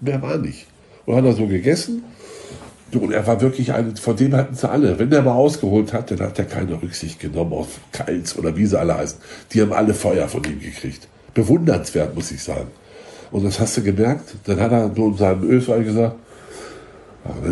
mehr 0.00 0.20
war 0.20 0.36
nicht. 0.36 0.66
Und 1.06 1.14
hat 1.14 1.24
er 1.24 1.32
so 1.32 1.46
gegessen. 1.46 2.02
Und 2.94 3.12
er 3.12 3.26
war 3.26 3.40
wirklich 3.40 3.72
ein, 3.72 3.96
von 3.96 4.16
dem 4.16 4.34
hatten 4.36 4.54
sie 4.54 4.68
alle. 4.68 4.98
Wenn 4.98 5.10
der 5.10 5.22
mal 5.22 5.32
ausgeholt 5.32 5.92
hat, 5.92 6.10
dann 6.10 6.20
hat 6.20 6.38
er 6.38 6.44
keine 6.44 6.80
Rücksicht 6.80 7.20
genommen 7.20 7.54
auf 7.54 7.80
Keils 7.90 8.36
oder 8.38 8.56
wie 8.56 8.66
sie 8.66 8.78
alle 8.78 8.96
heißen. 8.96 9.18
Die 9.52 9.62
haben 9.62 9.72
alle 9.72 9.94
Feuer 9.94 10.28
von 10.28 10.44
ihm 10.44 10.60
gekriegt. 10.60 11.08
Bewundernswert, 11.34 12.14
muss 12.14 12.30
ich 12.30 12.42
sagen. 12.42 12.68
Und 13.30 13.44
das 13.44 13.58
hast 13.58 13.78
du 13.78 13.82
gemerkt. 13.82 14.34
Dann 14.44 14.60
hat 14.60 14.72
er 14.72 14.88
nur 14.88 15.08
in 15.08 15.16
seinem 15.16 15.48
Ölfall 15.48 15.84
gesagt, 15.84 16.16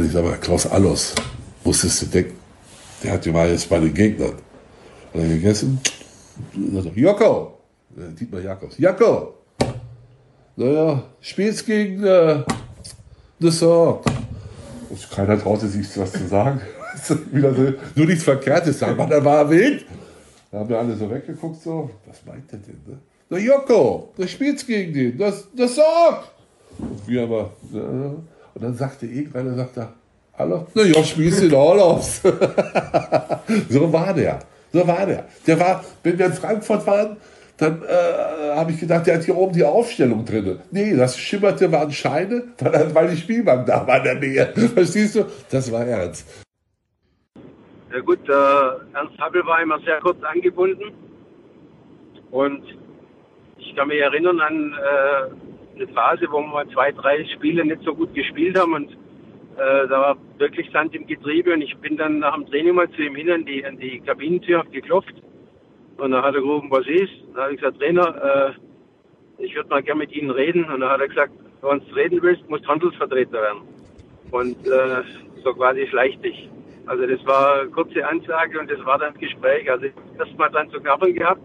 ich 0.05 0.13
sag 0.13 0.25
mal, 0.25 0.37
Klaus 0.37 0.67
Allos, 0.67 1.15
musstest 1.65 2.03
du 2.03 2.07
denken, 2.07 2.37
der 3.03 3.13
hat 3.13 3.33
war 3.33 3.47
jetzt 3.47 3.69
bei 3.69 3.79
den 3.79 3.95
Gegnern. 3.95 4.35
Hat 5.15 5.21
er 5.21 5.29
gegessen? 5.29 5.81
Joko! 6.95 7.59
Dietmar 7.91 8.41
Jakobs. 8.41 8.77
Joko! 8.79 9.35
Naja, 10.57 11.03
spielst 11.21 11.65
gegen 11.65 12.05
äh, 12.05 12.43
The 13.39 13.51
Sword. 13.51 14.05
Und 14.91 15.11
keiner 15.11 15.41
traute 15.41 15.69
sich 15.69 15.87
was 15.97 16.13
zu 16.13 16.27
sagen. 16.27 16.61
Wieder 17.33 17.55
so, 17.55 17.73
nur 17.95 18.07
nichts 18.07 18.25
Verkehrtes 18.25 18.81
sagen. 18.81 18.97
Man, 18.97 19.11
er 19.11 19.25
war 19.25 19.49
wild. 19.49 19.87
Da 20.51 20.59
haben 20.59 20.69
wir 20.69 20.79
alle 20.79 20.97
so 20.97 21.09
weggeguckt, 21.09 21.63
so. 21.63 21.91
Was 22.07 22.25
meint 22.27 22.51
der 22.51 22.59
denn? 22.59 22.81
Ne? 22.87 22.99
Na, 23.29 23.39
Joko, 23.39 24.13
du 24.17 24.27
spielst 24.27 24.67
gegen 24.67 24.93
den. 24.93 25.17
Das, 25.17 25.47
das 25.57 25.77
Sorg! 25.77 26.25
Und 26.79 27.07
wir 27.07 27.23
aber, 27.23 27.53
ja. 27.73 27.81
Und 27.81 28.65
dann 28.65 28.75
sagte 28.75 29.07
irgendwann, 29.07 29.47
er 29.47 29.55
sagte, 29.55 29.89
hallo? 30.37 30.67
Na 30.75 30.83
ja, 30.83 31.05
spielst 31.05 31.43
den 31.43 31.55
Orlovs. 31.55 32.21
so 33.71 33.93
war 33.93 34.13
der. 34.13 34.41
So 34.73 34.85
war 34.87 35.07
der. 35.07 35.27
Der 35.47 35.61
war, 35.61 35.85
wenn 36.03 36.19
wir 36.19 36.27
in 36.27 36.33
Frankfurt 36.33 36.85
waren, 36.87 37.17
dann 37.61 37.83
äh, 37.83 38.57
habe 38.57 38.73
ich 38.73 38.81
gedacht, 38.81 39.07
der 39.07 39.17
hat 39.17 39.25
hier 39.25 39.37
oben 39.37 39.53
die 39.53 39.65
Aufstellung 39.65 40.25
drin. 40.25 40.61
Nee, 40.71 40.97
das 40.97 41.19
schimmerte, 41.19 41.71
waren 41.71 41.93
Scheine, 41.93 42.45
weil, 42.59 42.95
weil 42.95 43.11
die 43.11 43.17
Spielbank 43.17 43.67
da 43.67 43.87
war 43.87 43.99
in 43.99 44.05
der 44.05 44.15
Nähe. 44.15 44.47
Verstehst 44.75 45.17
du? 45.17 45.27
Das 45.51 45.71
war 45.71 45.85
ernst. 45.85 46.47
Ja 47.93 48.01
gut, 48.01 48.27
äh, 48.29 48.33
Ernst 48.33 49.19
Happel 49.19 49.45
war 49.45 49.61
immer 49.63 49.79
sehr 49.81 50.01
kurz 50.01 50.23
angebunden. 50.23 50.93
Und 52.31 52.63
ich 53.59 53.77
kann 53.77 53.89
mich 53.89 54.01
erinnern 54.01 54.41
an 54.41 54.73
äh, 54.73 55.77
eine 55.77 55.89
Phase, 55.89 56.27
wo 56.31 56.41
wir 56.41 56.69
zwei, 56.73 56.93
drei 56.93 57.25
Spiele 57.35 57.65
nicht 57.65 57.83
so 57.83 57.95
gut 57.95 58.15
gespielt 58.15 58.59
haben 58.59 58.75
und 58.75 58.93
äh, 59.57 59.89
da 59.89 59.91
war 59.91 60.17
wirklich 60.39 60.71
Sand 60.73 60.95
im 60.95 61.07
Getriebe 61.07 61.53
und 61.53 61.61
ich 61.61 61.77
bin 61.79 61.97
dann 61.97 62.21
nach 62.21 62.35
dem 62.35 62.47
Training 62.47 62.75
mal 62.75 62.91
zu 62.93 63.03
ihm 63.03 63.17
hin 63.17 63.31
an 63.31 63.45
die, 63.45 63.65
an 63.67 63.79
die 63.79 64.01
Kabinentür 64.01 64.65
geklopft 64.71 65.15
und 66.01 66.11
dann 66.13 66.23
hat 66.23 66.35
er 66.35 66.41
gerufen, 66.41 66.71
was 66.71 66.87
ist? 66.87 67.13
Dann 67.35 67.43
habe 67.43 67.55
ich 67.55 67.61
gesagt, 67.61 67.79
Trainer, 67.79 68.55
äh, 69.39 69.45
ich 69.45 69.55
würde 69.55 69.69
mal 69.69 69.83
gerne 69.83 70.01
mit 70.01 70.13
Ihnen 70.13 70.31
reden 70.31 70.65
und 70.65 70.81
dann 70.81 70.91
hat 70.91 71.01
er 71.01 71.09
gesagt, 71.09 71.33
wenn 71.63 71.81
du 71.81 71.95
reden 71.95 72.23
willst, 72.23 72.49
musst 72.49 72.65
du 72.65 72.69
Handelsvertreter 72.69 73.33
werden. 73.33 73.63
Und 74.31 74.67
äh, 74.67 75.03
so 75.43 75.53
quasi 75.55 75.87
schleicht 75.89 76.25
dich. 76.25 76.49
Also 76.87 77.07
das 77.07 77.25
war 77.27 77.61
eine 77.61 77.71
kurze 77.71 78.07
Ansage 78.07 78.59
und 78.59 78.71
das 78.71 78.85
war 78.85 78.99
dann 78.99 79.13
das 79.13 79.21
Gespräch. 79.21 79.71
Also 79.71 79.87
erst 80.19 80.39
mal 80.39 80.49
dann 80.51 80.71
zu 80.71 80.81
knabbern 80.81 81.15
gehabt, 81.15 81.41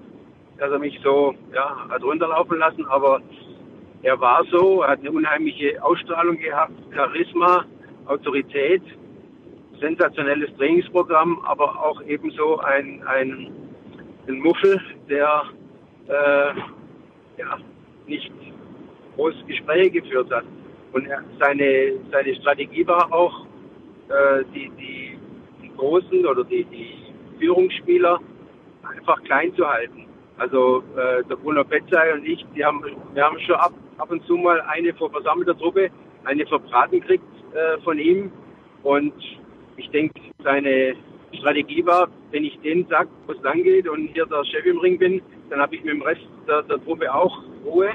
dass 0.57 0.71
er 0.71 0.79
mich 0.79 0.99
so 1.03 1.33
ja, 1.53 1.87
hat 1.89 2.03
runterlaufen 2.03 2.57
lassen, 2.57 2.85
aber 2.85 3.21
er 4.03 4.19
war 4.19 4.43
so, 4.51 4.81
er 4.81 4.91
hat 4.91 4.99
eine 4.99 5.11
unheimliche 5.11 5.83
Ausstrahlung 5.83 6.37
gehabt, 6.37 6.73
Charisma, 6.93 7.65
Autorität, 8.05 8.83
sensationelles 9.79 10.55
Trainingsprogramm, 10.57 11.41
aber 11.43 11.83
auch 11.83 12.01
ebenso 12.03 12.59
ein, 12.59 13.03
ein, 13.07 13.51
ein 14.27 14.39
Muffel, 14.39 14.81
der 15.09 15.43
äh, 16.07 16.53
ja, 17.37 17.57
nicht 18.07 18.31
groß 19.15 19.33
Gespräche 19.47 20.01
geführt 20.01 20.31
hat. 20.31 20.45
Und 20.93 21.07
er, 21.07 21.23
seine, 21.39 21.93
seine 22.11 22.35
Strategie 22.35 22.85
war 22.87 23.11
auch, 23.11 23.45
äh, 24.09 24.43
die, 24.53 24.71
die, 24.79 25.17
die 25.61 25.71
Großen 25.75 26.25
oder 26.25 26.43
die, 26.43 26.63
die 26.65 26.95
Führungsspieler 27.39 28.19
einfach 28.83 29.21
klein 29.23 29.53
zu 29.55 29.67
halten. 29.67 30.05
Also 30.37 30.83
äh, 30.95 31.23
der 31.23 31.35
Bruno 31.37 31.63
Petzai 31.63 32.13
und 32.13 32.25
ich, 32.25 32.45
die 32.55 32.63
haben, 32.63 32.83
wir 33.13 33.23
haben 33.23 33.39
schon 33.39 33.55
ab, 33.55 33.73
ab 33.97 34.11
und 34.11 34.25
zu 34.25 34.35
mal 34.35 34.61
eine 34.61 34.93
vor 34.93 35.09
versammelter 35.09 35.57
Truppe, 35.57 35.89
eine 36.25 36.45
verbraten 36.45 37.01
kriegt 37.01 37.23
äh, 37.53 37.79
von 37.81 37.97
ihm. 37.97 38.31
Und 38.83 39.13
ich 39.77 39.89
denke, 39.89 40.21
seine 40.43 40.95
Strategie 41.37 41.85
war, 41.85 42.07
wenn 42.31 42.43
ich 42.43 42.59
denen 42.59 42.87
sage, 42.87 43.09
wo 43.25 43.33
es 43.33 43.41
lang 43.41 43.63
geht 43.63 43.87
und 43.87 44.07
hier 44.13 44.25
der 44.25 44.43
Chef 44.45 44.65
im 44.65 44.79
Ring 44.79 44.97
bin, 44.97 45.21
dann 45.49 45.59
habe 45.59 45.75
ich 45.75 45.83
mit 45.83 45.93
dem 45.93 46.01
Rest 46.01 46.21
der, 46.47 46.63
der 46.63 46.83
Truppe 46.83 47.13
auch 47.13 47.43
Ruhe. 47.63 47.89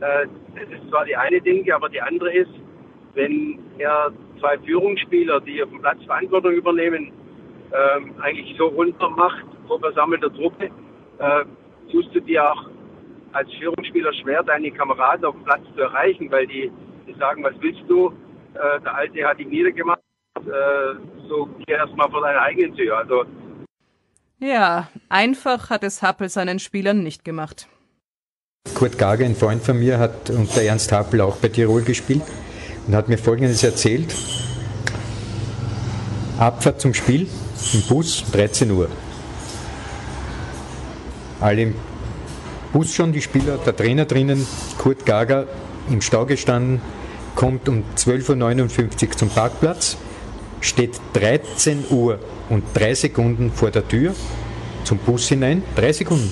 Äh, 0.00 0.26
das 0.54 0.68
ist 0.70 0.88
zwar 0.90 1.04
die 1.04 1.16
eine 1.16 1.40
Denke, 1.40 1.74
aber 1.74 1.88
die 1.88 2.00
andere 2.00 2.32
ist, 2.32 2.50
wenn 3.14 3.58
er 3.78 4.12
zwei 4.40 4.58
Führungsspieler, 4.58 5.40
die 5.40 5.62
auf 5.62 5.70
dem 5.70 5.80
Platz 5.80 6.02
Verantwortung 6.04 6.52
übernehmen, 6.52 7.12
ähm, 7.72 8.14
eigentlich 8.20 8.56
so 8.58 8.66
runter 8.66 9.10
macht 9.10 9.44
vor 9.66 9.80
versammelter 9.80 10.32
Truppe, 10.32 10.70
äh, 11.18 11.44
tust 11.90 12.14
du 12.14 12.20
dir 12.20 12.50
auch 12.52 12.68
als 13.32 13.52
Führungsspieler 13.54 14.12
schwer, 14.14 14.42
deine 14.42 14.70
Kameraden 14.70 15.24
auf 15.24 15.34
dem 15.34 15.44
Platz 15.44 15.62
zu 15.74 15.82
erreichen, 15.82 16.30
weil 16.30 16.46
die, 16.46 16.70
die 17.06 17.14
sagen, 17.14 17.42
was 17.42 17.54
willst 17.60 17.82
du? 17.88 18.12
Äh, 18.54 18.80
der 18.80 18.94
Alte 18.94 19.24
hat 19.24 19.40
ihn 19.40 19.48
niedergemacht, 19.48 19.93
äh, 20.46 21.28
so 21.28 21.48
geh 21.66 21.72
erstmal 21.72 22.10
vor 22.10 22.22
deine 22.22 22.40
eigenen 22.40 22.74
Tür. 22.74 22.98
Also 22.98 23.24
ja, 24.40 24.88
einfach 25.08 25.70
hat 25.70 25.84
es 25.84 26.02
Happel 26.02 26.28
seinen 26.28 26.58
Spielern 26.58 27.02
nicht 27.02 27.24
gemacht. 27.24 27.68
Kurt 28.74 28.98
Gager, 28.98 29.24
ein 29.24 29.36
Freund 29.36 29.62
von 29.62 29.78
mir, 29.78 29.98
hat 29.98 30.30
unter 30.30 30.62
Ernst 30.62 30.90
Happel 30.92 31.20
auch 31.20 31.36
bei 31.36 31.48
Tirol 31.48 31.82
gespielt 31.82 32.22
und 32.86 32.94
hat 32.94 33.08
mir 33.08 33.18
Folgendes 33.18 33.62
erzählt. 33.62 34.14
Abfahrt 36.38 36.80
zum 36.80 36.94
Spiel 36.94 37.28
im 37.72 37.82
Bus, 37.88 38.24
13 38.32 38.70
Uhr. 38.70 38.88
Alle 41.40 41.62
im 41.62 41.74
Bus 42.72 42.92
schon, 42.92 43.12
die 43.12 43.22
Spieler, 43.22 43.58
der 43.58 43.76
Trainer 43.76 44.04
drinnen, 44.04 44.46
Kurt 44.78 45.06
Gager 45.06 45.46
im 45.88 46.00
Stau 46.00 46.26
gestanden, 46.26 46.80
kommt 47.36 47.68
um 47.68 47.84
12.59 47.96 49.04
Uhr 49.04 49.10
zum 49.12 49.28
Parkplatz, 49.28 49.96
steht 50.64 50.98
13 51.12 51.84
Uhr 51.90 52.18
und 52.48 52.64
3 52.74 52.94
Sekunden 52.94 53.52
vor 53.52 53.70
der 53.70 53.86
Tür 53.86 54.14
zum 54.84 54.98
Bus 54.98 55.28
hinein, 55.28 55.62
3 55.76 55.92
Sekunden. 55.92 56.30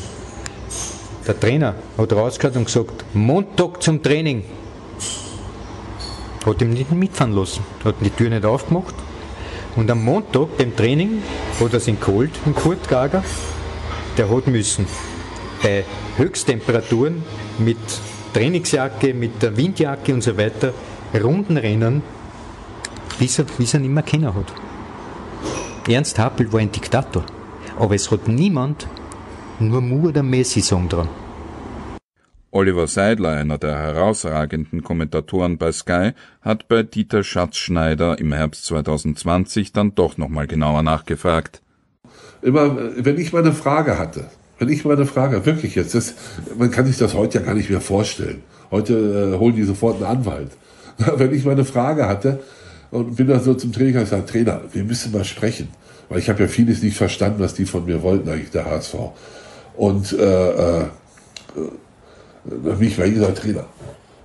Der 1.27 1.39
Trainer 1.39 1.75
hat 1.99 2.13
rausgehört 2.13 2.57
und 2.57 2.65
gesagt, 2.65 3.05
Montag 3.13 3.83
zum 3.83 4.03
Training. 4.03 4.45
Hat 6.45 6.61
ihm 6.61 6.71
nicht 6.71 6.91
mitfahren 6.91 7.33
lassen, 7.33 7.63
hat 7.85 7.97
die 8.01 8.11
Tür 8.11 8.31
nicht 8.31 8.45
aufgemacht. 8.45 8.95
Und 9.77 9.91
am 9.91 10.05
Montag 10.05 10.57
beim 10.57 10.75
Training 10.75 11.23
hat 11.61 11.73
er 11.73 11.81
sich 11.81 12.01
geholt, 12.01 12.33
den 12.45 12.55
Kurt 12.55 12.89
Gager. 12.89 13.23
Der 14.17 14.29
hat 14.29 14.47
müssen 14.47 14.87
bei 15.63 15.85
Höchsttemperaturen 16.17 17.23
mit 17.59 17.79
Trainingsjacke, 18.35 19.15
mit 19.15 19.43
der 19.43 19.57
Windjacke 19.57 20.13
und 20.13 20.23
so 20.23 20.37
weiter 20.37 20.73
Runden 21.15 21.57
rennen, 21.57 22.03
bis 23.23 23.39
er, 23.39 23.45
bis 23.45 23.73
er 23.73 23.79
nicht 23.79 23.95
mehr 23.95 24.03
kennen 24.03 24.35
hat. 24.35 24.53
Ernst 25.89 26.19
Happel 26.19 26.53
war 26.53 26.59
ein 26.59 26.73
Diktator, 26.73 27.25
aber 27.79 27.95
es 27.95 28.11
hat 28.11 28.27
niemand 28.27 28.89
nur 29.61 29.81
Mu 29.81 30.09
oder 30.09 30.25
Messi 30.25 30.61
sagen 30.61 30.89
dran. 30.89 31.09
Oliver 32.51 32.89
Seidler, 32.89 33.31
einer 33.31 33.59
der 33.59 33.79
herausragenden 33.79 34.83
Kommentatoren 34.83 35.57
bei 35.57 35.71
Sky, 35.71 36.11
hat 36.41 36.67
bei 36.67 36.83
Dieter 36.83 37.23
Schatzschneider 37.23 38.19
im 38.19 38.33
Herbst 38.33 38.67
2020 38.67 39.73
dann 39.73 39.95
doch 39.95 40.19
nochmal 40.19 40.49
genauer 40.49 40.83
nachgefragt. 40.83 41.63
Immer, 42.43 42.77
wenn 42.97 43.19
ich 43.19 43.33
mal 43.33 43.43
eine 43.43 43.53
Frage 43.53 43.99
hatte, 43.99 44.31
wenn 44.59 44.69
ich 44.69 44.85
mal 44.85 44.97
eine 44.97 45.07
Frage, 45.07 45.47
wirklich 45.47 45.77
jetzt, 45.77 45.95
das, 45.95 46.15
man 46.59 46.73
kann 46.73 46.87
sich 46.87 46.99
das 46.99 47.15
heute 47.15 47.39
ja 47.39 47.45
gar 47.45 47.55
nicht 47.55 47.71
mehr 47.71 47.81
vorstellen. 47.81 48.43
Heute 48.73 49.33
äh, 49.35 49.39
holen 49.39 49.55
die 49.55 49.63
sofort 49.63 50.03
einen 50.03 50.19
Anwalt. 50.19 50.51
wenn 51.17 51.33
ich 51.33 51.45
mal 51.45 51.53
eine 51.53 51.65
Frage 51.65 52.09
hatte 52.09 52.41
und 52.93 53.17
bin 53.17 53.27
dann 53.27 53.43
so 53.43 53.55
zum 53.55 53.73
Trainer 53.73 54.01
gesagt, 54.01 54.31
Trainer, 54.31 54.61
wir 54.71 54.85
müssen 54.85 55.13
mal 55.13 55.25
sprechen. 55.25 55.69
Weil 56.09 56.19
ich 56.19 56.29
habe 56.29 56.43
ja 56.43 56.49
vieles 56.49 56.83
nicht 56.83 56.97
verstanden, 56.97 57.41
was 57.41 57.55
die 57.55 57.65
von 57.65 57.87
mir 57.87 58.03
wollten, 58.03 58.29
eigentlich 58.29 58.51
der 58.51 58.67
HSV. 58.67 58.95
Und 59.77 60.13
äh, 60.13 60.51
äh, 60.51 60.85
dann 62.45 62.79
bin 62.79 62.89
ich 62.89 62.99
mal 62.99 63.11
gesagt, 63.11 63.39
Trainer, 63.39 63.65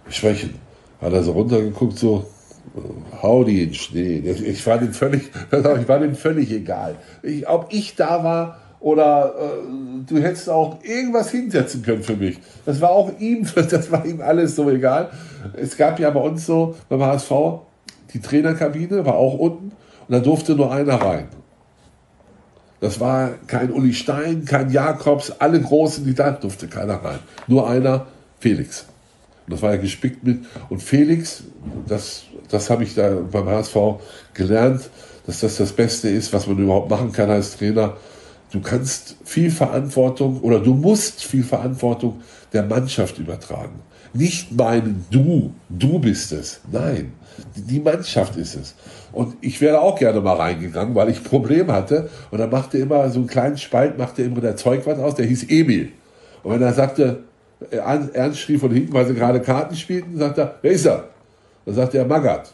sprechen. 0.10 0.56
Hat 1.02 1.14
er 1.14 1.24
so 1.24 1.32
runtergeguckt, 1.32 1.98
so, 1.98 2.28
hau 3.22 3.46
die 3.46 3.64
in 3.64 3.74
Schnee. 3.74 4.18
Ich 4.18 4.68
war 4.68 4.78
dem 4.78 4.94
völlig, 4.94 5.32
ich 5.52 5.88
war 5.88 6.00
dem 6.00 6.16
völlig 6.16 6.52
egal. 6.52 6.96
Ich, 7.24 7.48
ob 7.48 7.68
ich 7.70 7.96
da 7.96 8.22
war 8.24 8.60
oder 8.82 9.34
äh, 9.40 10.04
du 10.06 10.18
hättest 10.18 10.50
auch 10.50 10.84
irgendwas 10.84 11.32
hinsetzen 11.32 11.84
können 11.84 12.04
für 12.04 12.18
mich. 12.18 12.38
Das 12.66 12.82
war 12.82 12.90
auch 12.90 13.18
ihm, 13.18 13.48
das 13.56 13.92
war 13.92 14.06
ihm 14.06 14.20
alles 14.20 14.58
so 14.58 14.70
egal. 14.70 15.10
Es 15.54 15.78
gab 15.78 16.00
ja 16.00 16.10
bei 16.10 16.20
uns 16.20 16.46
so, 16.46 16.76
beim 16.90 17.02
HSV, 17.02 17.32
die 18.14 18.20
Trainerkabine 18.20 19.06
war 19.06 19.16
auch 19.16 19.36
unten 19.36 19.72
und 20.08 20.14
da 20.14 20.20
durfte 20.20 20.56
nur 20.56 20.72
einer 20.72 20.96
rein. 20.96 21.28
Das 22.80 23.00
war 23.00 23.32
kein 23.48 23.72
Uli 23.72 23.94
Stein, 23.94 24.46
kein 24.46 24.72
Jakobs, 24.72 25.32
alle 25.32 25.60
Großen, 25.60 26.06
die 26.06 26.14
da 26.14 26.32
durfte 26.32 26.68
keiner 26.68 26.96
rein. 26.96 27.20
Nur 27.48 27.68
einer, 27.68 28.06
Felix. 28.40 28.86
Und 29.46 29.54
das 29.54 29.62
war 29.62 29.72
ja 29.72 29.82
gespickt 29.82 30.24
mit. 30.24 30.46
Und 30.70 30.84
Felix, 30.84 31.44
das, 31.88 32.24
das 32.50 32.70
habe 32.70 32.84
ich 32.84 32.94
da 32.94 33.18
beim 33.32 33.48
HSV 33.48 33.76
gelernt, 34.34 34.90
dass 35.26 35.40
das 35.40 35.58
das 35.58 35.72
Beste 35.72 36.10
ist, 36.10 36.32
was 36.34 36.48
man 36.48 36.58
überhaupt 36.60 36.90
machen 36.90 37.12
kann 37.12 37.30
als 37.32 37.58
Trainer. 37.58 37.98
Du 38.52 38.62
kannst 38.62 39.16
viel 39.26 39.50
Verantwortung 39.50 40.42
oder 40.42 40.60
du 40.60 40.74
musst 40.74 41.24
viel 41.24 41.44
Verantwortung 41.44 42.22
der 42.54 42.64
Mannschaft 42.64 43.18
übertragen. 43.18 43.80
Nicht 44.14 44.56
meinen, 44.56 45.06
du, 45.10 45.54
du 45.70 46.00
bist 46.00 46.32
es. 46.32 46.62
Nein, 46.72 47.14
die 47.56 47.80
Mannschaft 47.80 48.36
ist 48.38 48.56
es. 48.56 48.76
Und 49.12 49.36
ich 49.42 49.62
wäre 49.62 49.82
auch 49.82 49.98
gerne 49.98 50.22
mal 50.22 50.36
reingegangen, 50.36 50.96
weil 50.96 51.10
ich 51.10 51.18
ein 51.18 51.24
Problem 51.24 51.72
hatte. 51.72 52.10
Und 52.32 52.40
dann 52.40 52.50
machte 52.50 52.78
immer 52.78 53.10
so 53.10 53.20
einen 53.20 53.28
kleinen 53.28 53.58
Spalt, 53.58 53.98
machte 53.98 54.24
immer 54.24 54.42
der 54.42 54.56
Zeug 54.56 54.86
was 54.86 55.00
aus, 55.00 55.16
der 55.16 55.26
hieß 55.26 55.50
Emil. 55.50 55.92
Und 56.44 56.54
wenn 56.54 56.62
er 56.62 56.74
sagte, 56.74 57.24
Ernst 57.72 58.40
schrie 58.40 58.58
von 58.58 58.72
hinten, 58.72 58.94
weil 58.94 59.08
sie 59.08 59.16
gerade 59.16 59.42
Karten 59.42 59.76
spielten, 59.76 60.18
sagt 60.18 60.38
er, 60.38 60.56
wer 60.62 60.72
ist 60.72 60.86
er? 60.86 61.06
Dann 61.66 61.76
sagte 61.76 61.98
er, 61.98 62.06
Magat. 62.06 62.54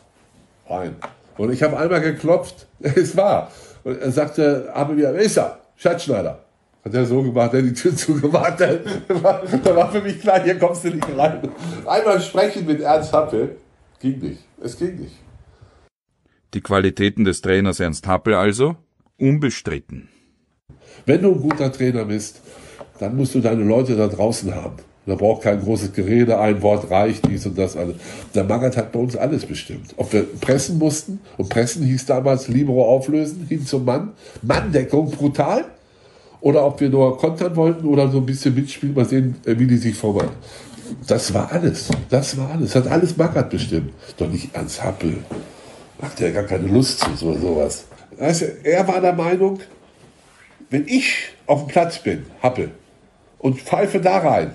Rein. 0.68 0.96
Und 1.38 1.52
ich 1.52 1.62
habe 1.62 1.78
einmal 1.78 2.02
geklopft, 2.02 2.68
es 2.80 3.16
war. 3.18 3.52
Und 3.84 4.00
er 4.00 4.12
sagte, 4.12 4.70
aber 4.74 4.96
wieder, 4.96 5.14
wer 5.14 5.22
ist 5.22 5.38
er? 5.38 5.60
Schatzschneider. 5.76 6.40
Hat 6.86 6.94
er 6.94 7.06
so 7.06 7.22
gemacht, 7.22 7.54
er 7.54 7.62
die 7.62 7.74
Tür 7.74 7.96
zugemacht. 7.96 8.60
Da 9.64 9.76
war 9.76 9.92
für 9.92 10.02
mich 10.02 10.20
klar, 10.22 10.42
hier 10.42 10.58
kommst 10.58 10.84
du 10.84 10.90
nicht 10.90 11.08
rein. 11.18 11.42
Einmal 11.86 12.22
sprechen 12.22 12.66
mit 12.66 12.82
Ernst 12.82 13.12
Happel 13.12 13.58
ging 14.04 14.20
nicht. 14.20 14.44
Es 14.62 14.78
ging 14.78 15.00
nicht. 15.00 15.16
Die 16.54 16.62
Qualitäten 16.62 17.24
des 17.24 17.42
Trainers 17.42 17.80
Ernst 17.80 18.06
Happel 18.06 18.36
also 18.36 18.76
unbestritten. 19.18 20.10
Wenn 21.06 21.22
du 21.22 21.32
ein 21.32 21.42
guter 21.42 21.72
Trainer 21.72 22.06
bist, 22.06 22.42
dann 23.00 23.16
musst 23.16 23.34
du 23.34 23.40
deine 23.40 23.64
Leute 23.64 23.96
da 23.96 24.08
draußen 24.08 24.54
haben. 24.54 24.78
Da 25.06 25.16
braucht 25.16 25.44
kein 25.44 25.60
großes 25.60 25.94
Gerede, 25.94 26.40
ein 26.40 26.62
Wort 26.62 26.90
reicht, 26.90 27.28
dies 27.28 27.46
und 27.46 27.58
das 27.58 27.76
alles. 27.76 27.96
Der 28.36 28.44
Magath 28.44 28.78
hat 28.78 28.92
bei 28.92 29.00
uns 29.00 29.16
alles 29.16 29.46
bestimmt. 29.46 29.94
Ob 29.98 30.14
wir 30.14 30.24
pressen 30.24 30.78
mussten, 30.78 31.20
und 31.38 31.50
pressen 31.50 31.84
hieß 31.84 32.06
damals 32.06 32.48
Libero 32.48 32.86
auflösen, 32.86 33.46
hin 33.48 33.66
zum 33.66 33.84
Mann, 33.84 34.14
Manndeckung 34.42 35.12
brutal, 35.12 35.66
oder 36.40 36.66
ob 36.66 36.80
wir 36.80 36.90
nur 36.90 37.18
kontern 37.18 37.56
wollten 37.56 37.88
oder 37.88 38.10
so 38.10 38.20
ein 38.20 38.26
bisschen 38.26 38.54
mitspielen, 38.56 38.96
mal 38.96 39.06
sehen, 39.06 39.36
wie 39.44 39.68
die 39.68 39.78
sich 39.78 39.96
formen. 39.96 40.30
Das 41.08 41.34
war 41.34 41.52
alles. 41.52 41.90
Das 42.10 42.38
war 42.38 42.52
alles. 42.52 42.76
Hat 42.76 42.88
alles 42.88 43.18
Magath 43.18 43.50
bestimmt. 43.50 43.94
Doch 44.18 44.28
nicht 44.28 44.54
Ernst 44.56 44.84
Happel. 44.84 45.18
Macht 46.02 46.20
er 46.22 46.32
gar 46.32 46.44
keine 46.44 46.68
Lust 46.68 47.00
zu 47.00 47.16
so, 47.16 47.38
sowas. 47.38 47.86
Du, 48.18 48.46
er 48.64 48.88
war 48.88 49.02
der 49.02 49.14
Meinung, 49.14 49.60
wenn 50.70 50.88
ich 50.88 51.30
auf 51.48 51.66
dem 51.66 51.68
Platz 51.68 52.00
bin, 52.00 52.26
Happel, 52.42 52.72
und 53.40 53.60
pfeife 53.60 54.00
da 54.00 54.20
rein, 54.20 54.54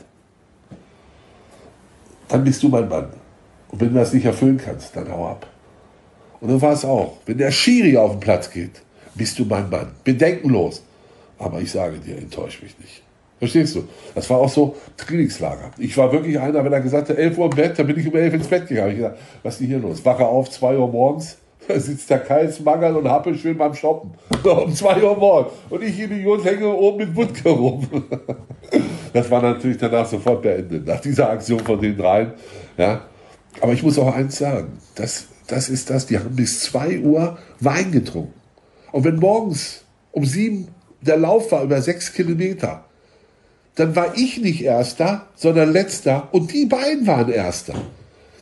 dann 2.29 2.45
bist 2.45 2.63
du 2.63 2.69
mein 2.69 2.89
Mann. 2.89 3.09
Und 3.69 3.81
wenn 3.81 3.89
du 3.89 3.95
das 3.95 4.13
nicht 4.13 4.25
erfüllen 4.25 4.59
kannst, 4.59 4.97
dann 4.97 5.11
hau 5.11 5.29
ab. 5.29 5.47
Und 6.41 6.49
dann 6.49 6.61
war 6.61 6.73
es 6.73 6.85
auch. 6.85 7.19
Wenn 7.27 7.39
der 7.39 7.51
Schiri 7.51 7.97
auf 7.97 8.13
den 8.13 8.21
Platz 8.21 8.51
geht, 8.51 8.83
bist 9.15 9.39
du 9.39 9.45
mein 9.45 9.69
Mann. 9.69 9.93
Bedenkenlos. 10.05 10.83
Aber 11.39 11.61
ich 11.61 11.71
sage 11.71 11.99
dir, 11.99 12.17
enttäusch 12.17 12.63
mich 12.63 12.79
nicht. 12.79 13.03
Verstehst 13.39 13.77
du? 13.77 13.85
Das 14.15 14.29
war 14.31 14.39
auch 14.39 14.49
so 14.49 14.75
Trainingslager. 14.97 15.71
Ich 15.79 15.97
war 15.97 16.13
wirklich 16.13 16.39
einer, 16.39 16.65
wenn 16.65 16.73
er 16.73 16.81
gesagt 16.81 17.09
hat, 17.09 17.17
11 17.17 17.39
Uhr 17.39 17.45
im 17.45 17.51
Bett, 17.51 17.79
dann 17.79 17.87
bin 17.87 17.99
ich 17.99 18.09
um 18.09 18.17
11 18.17 18.35
ins 18.35 18.49
Bett 18.49 18.67
gegangen. 18.67 18.91
Ich 18.91 18.97
gesagt, 18.97 19.19
was 19.43 19.55
ist 19.55 19.61
denn 19.61 19.69
hier 19.69 19.79
los? 19.79 20.05
Wache 20.05 20.27
auf, 20.27 20.51
2 20.51 20.77
Uhr 20.77 20.89
morgens, 20.89 21.39
da 21.69 21.79
sitzt 21.79 22.11
der 22.11 22.19
Kais, 22.19 22.59
Mangel 22.61 22.97
und 22.97 23.09
Happel 23.09 23.37
schön 23.37 23.57
beim 23.57 23.75
Shoppen. 23.75 24.11
um 24.45 24.75
2 24.75 25.03
Uhr 25.03 25.17
morgens. 25.17 25.53
Und 25.71 25.83
ich, 25.85 26.01
Idiot, 26.01 26.45
hänge 26.45 26.69
oben 26.69 26.99
mit 26.99 27.15
Wutke 27.15 27.49
rum. 27.49 27.87
das 29.13 29.31
war 29.31 29.41
natürlich 29.41 29.79
danach 29.79 30.07
sofort 30.07 30.43
beendet, 30.43 30.87
nach 30.87 31.01
dieser 31.01 31.31
Aktion 31.31 31.61
von 31.61 31.81
den 31.81 31.97
dreien. 31.97 32.33
Ja. 32.77 33.03
Aber 33.61 33.73
ich 33.73 33.83
muss 33.83 33.99
auch 33.99 34.15
eins 34.15 34.39
sagen, 34.39 34.79
das, 34.97 35.27
das 35.47 35.69
ist 35.69 35.91
das, 35.91 36.07
die 36.07 36.19
haben 36.19 36.35
bis 36.35 36.61
2 36.61 37.01
Uhr 37.01 37.39
Wein 37.61 37.93
getrunken. 37.93 38.35
Und 38.91 39.05
wenn 39.05 39.17
morgens 39.17 39.85
um 40.11 40.25
7 40.25 40.69
der 41.01 41.17
Lauf 41.17 41.53
war 41.53 41.63
über 41.63 41.81
6 41.81 42.13
Kilometer, 42.15 42.85
dann 43.79 43.95
war 43.95 44.17
ich 44.17 44.39
nicht 44.39 44.63
Erster, 44.63 45.27
sondern 45.37 45.73
Letzter 45.73 46.29
und 46.33 46.53
die 46.53 46.67
beiden 46.67 47.07
waren 47.07 47.31
Erster. 47.31 47.75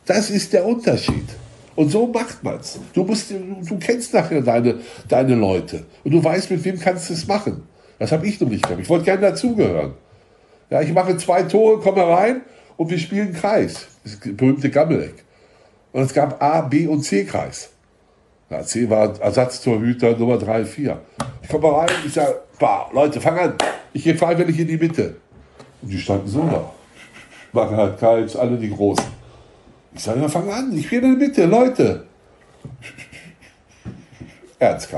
Das 0.05 0.29
ist 0.29 0.53
der 0.53 0.65
Unterschied. 0.65 1.25
Und 1.75 1.91
so 1.91 2.07
macht 2.07 2.43
man's. 2.43 2.79
Du 2.93 3.03
du 3.05 3.77
kennst 3.79 4.13
nachher 4.13 4.41
deine, 4.41 4.79
deine 5.07 5.35
Leute 5.35 5.85
und 6.03 6.11
du 6.11 6.23
weißt, 6.23 6.49
mit 6.49 6.65
wem 6.65 6.79
kannst 6.79 7.09
du 7.09 7.13
es 7.13 7.27
machen. 7.27 7.63
Das 7.99 8.11
habe 8.11 8.25
ich 8.25 8.39
noch 8.39 8.49
nicht 8.49 8.63
gehabt. 8.63 8.81
Ich 8.81 8.89
wollte 8.89 9.05
gerne 9.05 9.21
dazugehören. 9.21 9.93
Ja, 10.71 10.81
ich 10.81 10.91
mache 10.91 11.15
zwei 11.17 11.43
Tore, 11.43 11.79
komme 11.79 12.07
rein 12.07 12.41
und 12.75 12.89
wir 12.89 12.97
spielen 12.97 13.33
Kreis. 13.33 13.87
Das 14.03 14.17
berühmte 14.17 14.71
Gammeleck. 14.71 15.23
Und 15.91 16.01
es 16.01 16.13
gab 16.13 16.41
A, 16.41 16.61
B 16.61 16.87
und 16.87 17.03
C 17.03 17.25
Kreis. 17.25 17.69
Ja, 18.49 18.63
C 18.63 18.89
war 18.89 19.19
Ersatztorhüter 19.19 20.17
Nummer 20.17 20.37
3, 20.37 20.65
4. 20.65 20.99
Ich 21.43 21.49
komme 21.49 21.71
rein, 21.71 21.89
ich 22.05 22.13
sage, 22.13 22.39
Leute, 22.91 23.21
fang 23.21 23.37
an. 23.37 23.53
Ich 23.93 24.03
gehe 24.03 24.15
freiwillig 24.15 24.59
in 24.59 24.67
die 24.67 24.77
Mitte. 24.77 25.15
Und 25.81 25.91
die 25.91 25.99
standen 25.99 26.27
so 26.27 26.41
da. 26.43 26.71
Mackerhard, 27.53 27.99
Kals, 27.99 28.35
alle 28.35 28.57
die 28.57 28.69
Großen. 28.69 29.05
Ich 29.93 30.03
sage, 30.03 30.21
ja, 30.21 30.27
fang 30.27 30.49
an, 30.49 30.77
ich 30.77 30.89
bin 30.89 31.03
in 31.03 31.19
der 31.19 31.27
Mitte, 31.27 31.45
Leute. 31.45 32.05
Ernst 34.59 34.89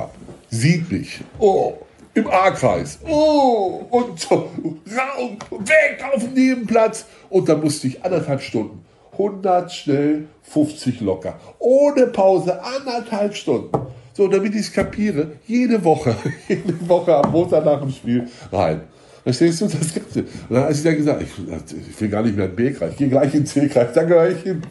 sieht 0.49 0.91
mich. 0.91 1.19
Oh, 1.37 1.73
im 2.13 2.27
A-Kreis. 2.27 2.99
Oh, 3.07 3.85
und 3.89 4.19
so, 4.19 4.35
raum, 4.35 5.37
weg 5.59 6.05
auf 6.13 6.23
den 6.23 6.33
Nebenplatz. 6.33 7.05
Und 7.29 7.47
dann 7.47 7.61
musste 7.61 7.87
ich 7.87 8.03
anderthalb 8.03 8.41
Stunden. 8.41 8.83
100 9.13 9.71
schnell, 9.71 10.27
50 10.43 11.01
locker. 11.01 11.37
Ohne 11.59 12.07
Pause, 12.07 12.61
anderthalb 12.63 13.35
Stunden. 13.35 13.71
So, 14.13 14.27
damit 14.27 14.53
ich 14.53 14.61
es 14.61 14.73
kapiere, 14.73 15.33
jede 15.45 15.83
Woche, 15.83 16.15
jede 16.47 16.89
Woche 16.89 17.15
am 17.15 17.31
Montag 17.31 17.65
nach 17.65 17.81
dem 17.81 17.91
Spiel 17.91 18.27
rein. 18.51 18.81
Verstehst 19.23 19.61
du 19.61 19.65
das 19.65 19.93
Ganze? 19.93 20.21
Und 20.21 20.27
dann, 20.49 20.63
als 20.63 20.77
ich 20.77 20.83
dann 20.83 20.95
gesagt 20.95 21.21
ich, 21.21 21.89
ich 21.89 22.01
will 22.01 22.09
gar 22.09 22.23
nicht 22.23 22.35
mehr 22.35 22.45
in 22.45 22.55
B-Kreis, 22.55 22.91
ich 22.91 22.97
gehe 22.97 23.09
gleich 23.09 23.33
in 23.33 23.45
C-Kreis, 23.45 23.93
da 23.93 24.03
gehöre 24.03 24.29
ich 24.29 24.41
hin. 24.43 24.61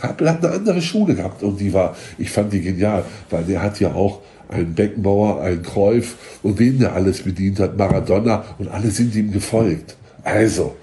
Happel 0.00 0.28
hat 0.30 0.44
eine 0.44 0.54
andere 0.54 0.82
Schule 0.82 1.14
gehabt 1.14 1.42
und 1.42 1.58
die 1.58 1.72
war, 1.72 1.96
ich 2.18 2.30
fand 2.30 2.52
die 2.52 2.60
genial, 2.60 3.04
weil 3.30 3.44
der 3.44 3.62
hat 3.62 3.80
ja 3.80 3.94
auch 3.94 4.20
einen 4.48 4.74
Beckenbauer, 4.74 5.40
einen 5.40 5.62
Kreuf 5.62 6.38
und 6.42 6.58
wen 6.58 6.78
der 6.78 6.94
alles 6.94 7.22
bedient 7.22 7.60
hat, 7.60 7.76
Maradona 7.76 8.44
und 8.58 8.68
alle 8.68 8.90
sind 8.90 9.14
ihm 9.14 9.32
gefolgt. 9.32 9.96
Also, 10.22 10.76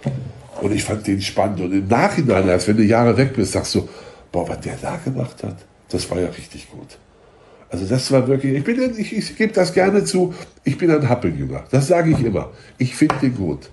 und 0.62 0.72
ich 0.74 0.84
fand 0.84 1.06
den 1.06 1.22
spannend 1.22 1.62
und 1.62 1.72
im 1.72 1.88
Nachhinein, 1.88 2.48
erst 2.48 2.68
wenn 2.68 2.78
du 2.78 2.84
Jahre 2.84 3.16
weg 3.18 3.34
bist, 3.36 3.54
sagst 3.54 3.76
du, 3.76 3.88
boah, 4.32 4.48
was 4.48 4.62
der 4.62 4.78
da 4.82 4.98
gemacht 5.04 5.44
hat, 5.44 5.58
das 5.90 6.10
war 6.10 6.20
ja 6.20 6.28
richtig 6.28 6.70
gut. 6.72 6.98
Also 7.74 7.88
das 7.88 8.12
war 8.12 8.28
wirklich, 8.28 8.54
ich, 8.54 8.64
bin, 8.64 8.94
ich, 9.00 9.18
ich 9.18 9.36
gebe 9.36 9.52
das 9.52 9.74
gerne 9.74 10.04
zu, 10.04 10.36
ich 10.64 10.78
bin 10.78 10.92
ein 10.92 11.10
Happelgänger. 11.10 11.66
Das 11.72 11.88
sage 11.88 12.12
ich 12.12 12.24
immer. 12.24 12.52
Ich 12.78 12.96
finde 12.96 13.16
den 13.16 13.36
gut. 13.36 13.72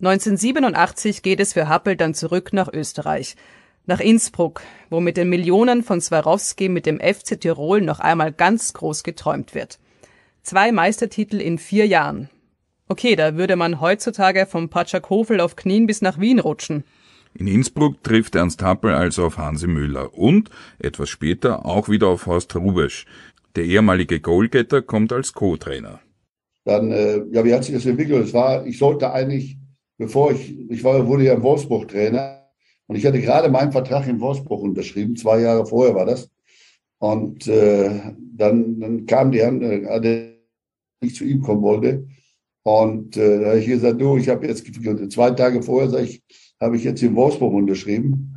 1987 0.00 1.20
geht 1.20 1.38
es 1.38 1.52
für 1.52 1.68
Happel 1.68 1.94
dann 1.94 2.14
zurück 2.14 2.54
nach 2.54 2.72
Österreich. 2.72 3.36
Nach 3.84 4.00
Innsbruck, 4.00 4.62
wo 4.88 5.00
mit 5.00 5.18
den 5.18 5.28
Millionen 5.28 5.82
von 5.82 6.00
Swarovski 6.00 6.70
mit 6.70 6.86
dem 6.86 7.00
FC 7.00 7.38
Tirol 7.38 7.82
noch 7.82 8.00
einmal 8.00 8.32
ganz 8.32 8.72
groß 8.72 9.02
geträumt 9.02 9.54
wird. 9.54 9.78
Zwei 10.42 10.72
Meistertitel 10.72 11.38
in 11.38 11.58
vier 11.58 11.86
Jahren. 11.86 12.30
Okay, 12.88 13.14
da 13.14 13.36
würde 13.36 13.56
man 13.56 13.82
heutzutage 13.82 14.46
vom 14.46 14.70
Patschakofel 14.70 15.42
auf 15.42 15.54
Knien 15.54 15.86
bis 15.86 16.00
nach 16.00 16.18
Wien 16.18 16.38
rutschen. 16.38 16.82
In 17.38 17.46
Innsbruck 17.46 18.02
trifft 18.02 18.34
Ernst 18.34 18.62
Happel 18.62 18.92
also 18.92 19.26
auf 19.26 19.38
Hansi 19.38 19.68
Müller 19.68 20.12
und 20.18 20.50
etwas 20.80 21.08
später 21.08 21.64
auch 21.64 21.88
wieder 21.88 22.08
auf 22.08 22.26
Horst 22.26 22.56
Rubesch. 22.56 23.06
Der 23.54 23.64
ehemalige 23.64 24.18
Goalgetter 24.18 24.82
kommt 24.82 25.12
als 25.12 25.32
Co-Trainer. 25.32 26.00
Dann, 26.64 26.90
äh, 26.90 27.22
ja, 27.30 27.44
wie 27.44 27.54
hat 27.54 27.62
sich 27.62 27.76
das 27.76 27.86
entwickelt? 27.86 28.24
Es 28.24 28.34
war, 28.34 28.66
ich 28.66 28.76
sollte 28.76 29.12
eigentlich, 29.12 29.56
bevor 29.98 30.32
ich, 30.32 30.58
ich 30.68 30.82
war, 30.82 31.06
wurde 31.06 31.24
ja 31.24 31.34
in 31.34 31.42
Wolfsburg 31.44 31.86
Trainer 31.86 32.44
und 32.88 32.96
ich 32.96 33.06
hatte 33.06 33.20
gerade 33.20 33.48
meinen 33.48 33.70
Vertrag 33.70 34.08
in 34.08 34.18
Wolfsburg 34.20 34.60
unterschrieben, 34.60 35.14
zwei 35.14 35.40
Jahre 35.40 35.64
vorher 35.64 35.94
war 35.94 36.06
das. 36.06 36.28
Und 36.98 37.46
äh, 37.46 38.00
dann, 38.34 38.80
dann 38.80 39.06
kam 39.06 39.30
die 39.30 39.44
Hand, 39.44 39.62
äh, 39.62 40.32
ich 41.00 41.14
zu 41.14 41.22
ihm 41.22 41.40
kommen 41.42 41.62
wollte. 41.62 42.08
Und 42.64 43.16
äh, 43.16 43.40
da 43.40 43.46
habe 43.50 43.60
ich 43.60 43.66
gesagt, 43.66 44.00
du, 44.00 44.16
ich 44.16 44.28
habe 44.28 44.44
jetzt 44.48 44.64
zwei 45.12 45.30
Tage 45.30 45.62
vorher, 45.62 45.88
sag 45.88 46.02
ich, 46.02 46.20
habe 46.60 46.76
ich 46.76 46.84
jetzt 46.84 47.02
in 47.02 47.14
Wolfsburg 47.14 47.54
unterschrieben. 47.54 48.34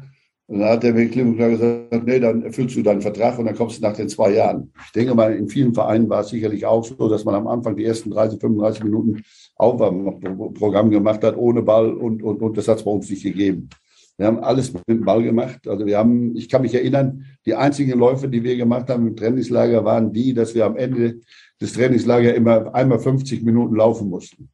Und 0.47 0.59
dann 0.59 0.69
hat 0.69 0.83
er 0.83 0.93
mir 0.93 1.07
klipp 1.07 1.25
und 1.25 1.37
klar 1.37 1.49
gesagt, 1.49 2.05
nee, 2.05 2.19
dann 2.19 2.43
erfüllst 2.43 2.75
du 2.75 2.83
deinen 2.83 3.01
Vertrag 3.01 3.39
und 3.39 3.45
dann 3.45 3.55
kommst 3.55 3.77
du 3.77 3.83
nach 3.83 3.95
den 3.95 4.09
zwei 4.09 4.33
Jahren. 4.33 4.73
Ich 4.85 4.91
denke 4.91 5.15
mal, 5.15 5.33
in 5.33 5.47
vielen 5.47 5.73
Vereinen 5.73 6.09
war 6.09 6.21
es 6.21 6.29
sicherlich 6.29 6.65
auch 6.65 6.83
so, 6.83 7.07
dass 7.07 7.23
man 7.23 7.35
am 7.35 7.47
Anfang 7.47 7.77
die 7.77 7.85
ersten 7.85 8.11
30, 8.11 8.39
35 8.39 8.83
Minuten 8.83 9.21
Aufwärmprogramm 9.55 10.89
gemacht 10.89 11.23
hat, 11.23 11.37
ohne 11.37 11.61
Ball 11.61 11.93
und, 11.93 12.21
und, 12.21 12.41
und 12.41 12.57
das 12.57 12.67
hat 12.67 12.79
es 12.79 12.83
bei 12.83 12.91
uns 12.91 13.09
nicht 13.09 13.23
gegeben. 13.23 13.69
Wir 14.17 14.27
haben 14.27 14.39
alles 14.39 14.73
mit 14.73 14.83
dem 14.89 15.05
Ball 15.05 15.23
gemacht. 15.23 15.67
Also 15.67 15.85
wir 15.85 15.97
haben, 15.97 16.35
ich 16.35 16.49
kann 16.49 16.63
mich 16.63 16.75
erinnern, 16.75 17.25
die 17.45 17.55
einzigen 17.55 17.97
Läufe, 17.97 18.27
die 18.27 18.43
wir 18.43 18.57
gemacht 18.57 18.89
haben 18.89 19.07
im 19.07 19.15
Trainingslager, 19.15 19.85
waren 19.85 20.11
die, 20.11 20.33
dass 20.33 20.53
wir 20.53 20.65
am 20.65 20.75
Ende 20.75 21.21
des 21.61 21.73
Trainingslagers 21.73 22.35
immer 22.35 22.75
einmal 22.75 22.99
50 22.99 23.41
Minuten 23.43 23.75
laufen 23.75 24.09
mussten. 24.09 24.49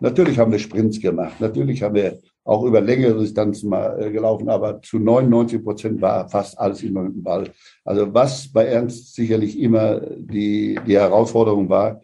Natürlich 0.00 0.38
haben 0.38 0.52
wir 0.52 0.58
Sprints 0.58 1.00
gemacht. 1.00 1.40
Natürlich 1.40 1.82
haben 1.82 1.94
wir 1.94 2.18
auch 2.48 2.64
über 2.64 2.80
längere 2.80 3.20
Distanzen 3.20 3.68
mal 3.68 4.02
äh, 4.02 4.10
gelaufen, 4.10 4.48
aber 4.48 4.80
zu 4.80 4.98
99 4.98 5.62
Prozent 5.62 6.00
war 6.00 6.26
fast 6.30 6.58
alles 6.58 6.82
immer 6.82 7.02
mit 7.02 7.14
dem 7.14 7.22
Ball. 7.22 7.50
Also 7.84 8.12
was 8.14 8.50
bei 8.50 8.64
Ernst 8.64 9.14
sicherlich 9.14 9.58
immer 9.60 10.00
die, 10.16 10.78
die 10.86 10.96
Herausforderung 10.96 11.68
war, 11.68 12.00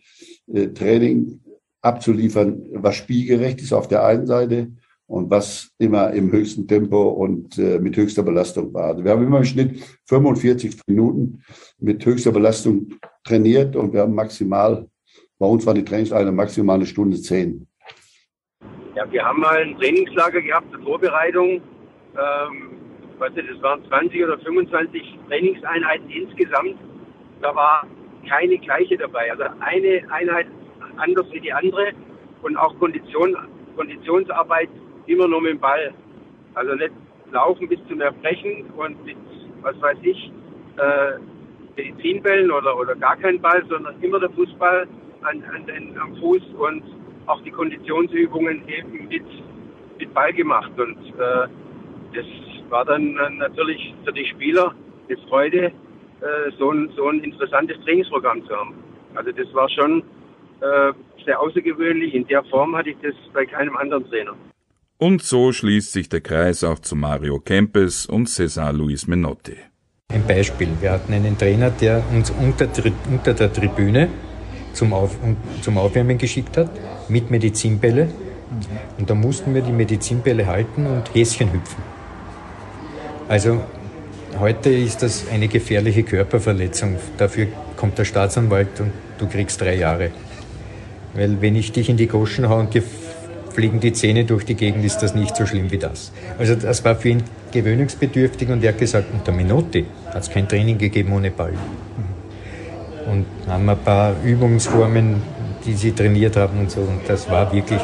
äh, 0.53 0.69
Training 0.69 1.41
abzuliefern, 1.81 2.63
was 2.75 2.97
spielgerecht 2.97 3.63
ist 3.63 3.73
auf 3.73 3.89
der 3.89 4.05
einen 4.05 4.27
Seite 4.27 4.69
und 5.07 5.31
was 5.31 5.71
immer 5.79 6.11
im 6.11 6.31
höchsten 6.31 6.69
Tempo 6.69 7.09
und 7.09 7.57
äh, 7.57 7.79
mit 7.79 7.97
höchster 7.97 8.23
Belastung 8.23 8.75
war. 8.75 8.89
Also 8.89 9.05
wir 9.05 9.13
haben 9.13 9.25
immer 9.25 9.39
im 9.39 9.45
Schnitt 9.45 9.83
45 10.05 10.79
Minuten 10.87 11.43
mit 11.79 12.05
höchster 12.05 12.33
Belastung 12.33 12.93
trainiert 13.25 13.77
und 13.77 13.95
wir 13.95 14.03
haben 14.03 14.15
maximal, 14.15 14.87
bei 15.39 15.47
uns 15.47 15.65
war 15.65 15.73
die 15.73 15.85
Trainingseinheit 15.87 16.35
maximal 16.35 16.77
eine 16.77 16.87
Stunde 16.87 17.19
zehn. 17.19 17.67
Ja, 18.95 19.11
wir 19.11 19.25
haben 19.25 19.41
mal 19.41 19.61
ein 19.61 19.77
Trainingslager 19.77 20.41
gehabt 20.41 20.71
zur 20.71 20.81
Vorbereitung. 20.83 21.61
Ähm, 22.17 22.71
weiß 23.19 23.33
nicht, 23.35 23.51
das 23.51 23.61
waren 23.61 23.85
20 23.89 24.23
oder 24.23 24.39
25 24.39 25.19
Trainingseinheiten 25.29 26.09
insgesamt. 26.11 26.77
Da 27.41 27.53
war 27.57 27.89
keine 28.29 28.57
gleiche 28.59 28.97
dabei. 28.97 29.33
Also 29.33 29.45
eine 29.59 30.01
Einheit 30.13 30.47
anders 30.97 31.27
wie 31.33 31.41
die 31.41 31.53
andere 31.53 31.91
und 32.43 32.57
auch 32.57 32.79
Kondition, 32.79 33.37
Konditionsarbeit 33.77 34.69
immer 35.07 35.27
nur 35.27 35.41
mit 35.41 35.53
dem 35.55 35.61
Ball. 35.61 35.93
Also 36.55 36.75
nicht 36.75 36.93
laufen 37.33 37.69
bis 37.69 37.81
zum 37.89 38.01
Erbrechen 38.01 38.67
und 38.77 39.05
mit, 39.05 39.17
was 39.63 39.81
weiß 39.81 39.99
ich, 40.03 40.31
äh, 40.77 41.19
Medizinbällen 41.77 42.53
oder, 42.53 42.79
oder 42.79 42.95
gar 42.95 43.17
kein 43.17 43.41
Ball, 43.41 43.65
sondern 43.69 44.01
immer 44.01 44.21
der 44.21 44.31
Fußball 44.31 44.87
an, 45.23 45.43
an 45.53 45.67
den, 45.67 45.99
am 45.99 46.17
Fuß 46.19 46.43
und 46.59 46.85
auch 47.27 47.43
die 47.43 47.51
Konditionsübungen 47.51 48.63
eben 48.69 49.09
mit, 49.09 49.25
mit 49.99 50.15
Ball 50.15 50.33
gemacht. 50.33 50.73
Und 50.77 50.99
äh, 51.19 51.49
das 52.15 52.27
war 52.69 52.85
dann 52.85 53.17
äh, 53.17 53.31
natürlich 53.31 53.95
für 54.05 54.13
die 54.13 54.27
Spieler 54.27 54.75
eine 55.09 55.19
Freude, 55.29 55.67
äh, 55.67 55.73
so, 56.59 56.71
ein, 56.71 56.91
so 56.97 57.09
ein 57.09 57.21
interessantes 57.21 57.77
Trainingsprogramm 57.85 58.47
zu 58.47 58.55
haben. 58.55 58.75
Also 59.15 59.31
das 59.33 59.53
war 59.55 59.69
schon 59.71 60.03
äh, 60.61 60.93
sehr 61.25 61.41
außergewöhnlich. 61.41 62.15
In 62.15 62.27
der 62.27 62.45
Form 62.45 62.77
hatte 62.77 62.91
ich 62.91 62.97
das 63.03 63.15
bei 63.33 63.47
keinem 63.47 63.77
anderen 63.77 64.09
Trainer. 64.09 64.35
Und 64.99 65.23
so 65.23 65.53
schließt 65.53 65.93
sich 65.93 66.09
der 66.09 66.21
Kreis 66.21 66.63
auch 66.65 66.79
zu 66.79 66.97
Mario 66.97 67.41
Kempes 67.41 68.07
und 68.07 68.29
César 68.29 68.73
Luis 68.73 69.07
Menotti. 69.07 69.57
Ein 70.13 70.27
Beispiel. 70.27 70.69
Wir 70.81 70.93
hatten 70.93 71.13
einen 71.13 71.37
Trainer, 71.37 71.71
der 71.71 72.03
uns 72.13 72.31
unter, 72.31 72.69
unter 73.11 73.35
der 73.35 73.53
Tribüne 73.53 74.09
zum, 74.75 74.93
Auf, 74.93 75.17
zum 75.63 75.79
Aufwärmen 75.79 76.19
geschickt 76.19 76.57
hat, 76.57 76.71
mit 77.09 77.31
Medizinbälle. 77.31 78.09
Und 78.99 79.09
da 79.09 79.15
mussten 79.15 79.55
wir 79.55 79.63
die 79.63 79.73
Medizinbälle 79.73 80.47
halten 80.47 80.87
und 80.87 81.15
Häschen 81.15 81.53
hüpfen. 81.53 81.83
Also 83.29 83.61
heute 84.39 84.71
ist 84.71 85.03
das 85.03 85.27
eine 85.33 85.49
gefährliche 85.49 86.03
Körperverletzung. 86.03 86.97
Dafür 87.17 87.47
kommt 87.77 87.99
der 87.99 88.05
Staatsanwalt 88.05 88.81
und 88.81 88.93
du 89.19 89.27
kriegst 89.27 89.61
drei 89.61 89.77
Jahre. 89.77 90.11
Weil 91.15 91.41
wenn 91.41 91.57
ich 91.57 91.73
dich 91.73 91.89
in 91.89 91.97
die 91.97 92.07
Goschen 92.07 92.49
haue 92.49 92.61
und 92.61 92.75
dir 92.75 92.83
fliegen 93.55 93.81
die 93.81 93.93
Zähne 93.93 94.25
durch 94.25 94.45
die 94.45 94.57
Gegend, 94.57 94.85
ist 94.85 94.99
das 94.99 95.15
nicht 95.15 95.37
so 95.37 95.47
schlimm 95.47 95.71
wie 95.71 95.79
das. 95.79 96.13
Also 96.39 96.57
das 96.57 96.85
war 96.85 96.97
für 96.97 97.11
ihn 97.11 97.23
gewöhnungsbedürftig 97.53 98.49
und 98.49 98.63
er 98.65 98.73
hat 98.73 98.79
gesagt, 98.79 99.07
unter 99.13 99.33
Minotti 99.33 99.87
hat 100.07 100.23
es 100.23 100.31
kein 100.31 100.49
Training 100.49 100.77
gegeben 100.77 101.13
ohne 101.13 101.31
Ball. 101.31 101.55
Und 103.07 103.27
haben 103.49 103.69
ein 103.69 103.79
paar 103.79 104.15
Übungsformen, 104.23 105.23
die 105.65 105.75
sie 105.75 105.93
trainiert 105.93 106.37
haben 106.37 106.59
und 106.61 106.71
so. 106.71 106.81
Und 106.81 107.03
das 107.09 107.29
war 107.31 107.53
wirklich 107.53 107.81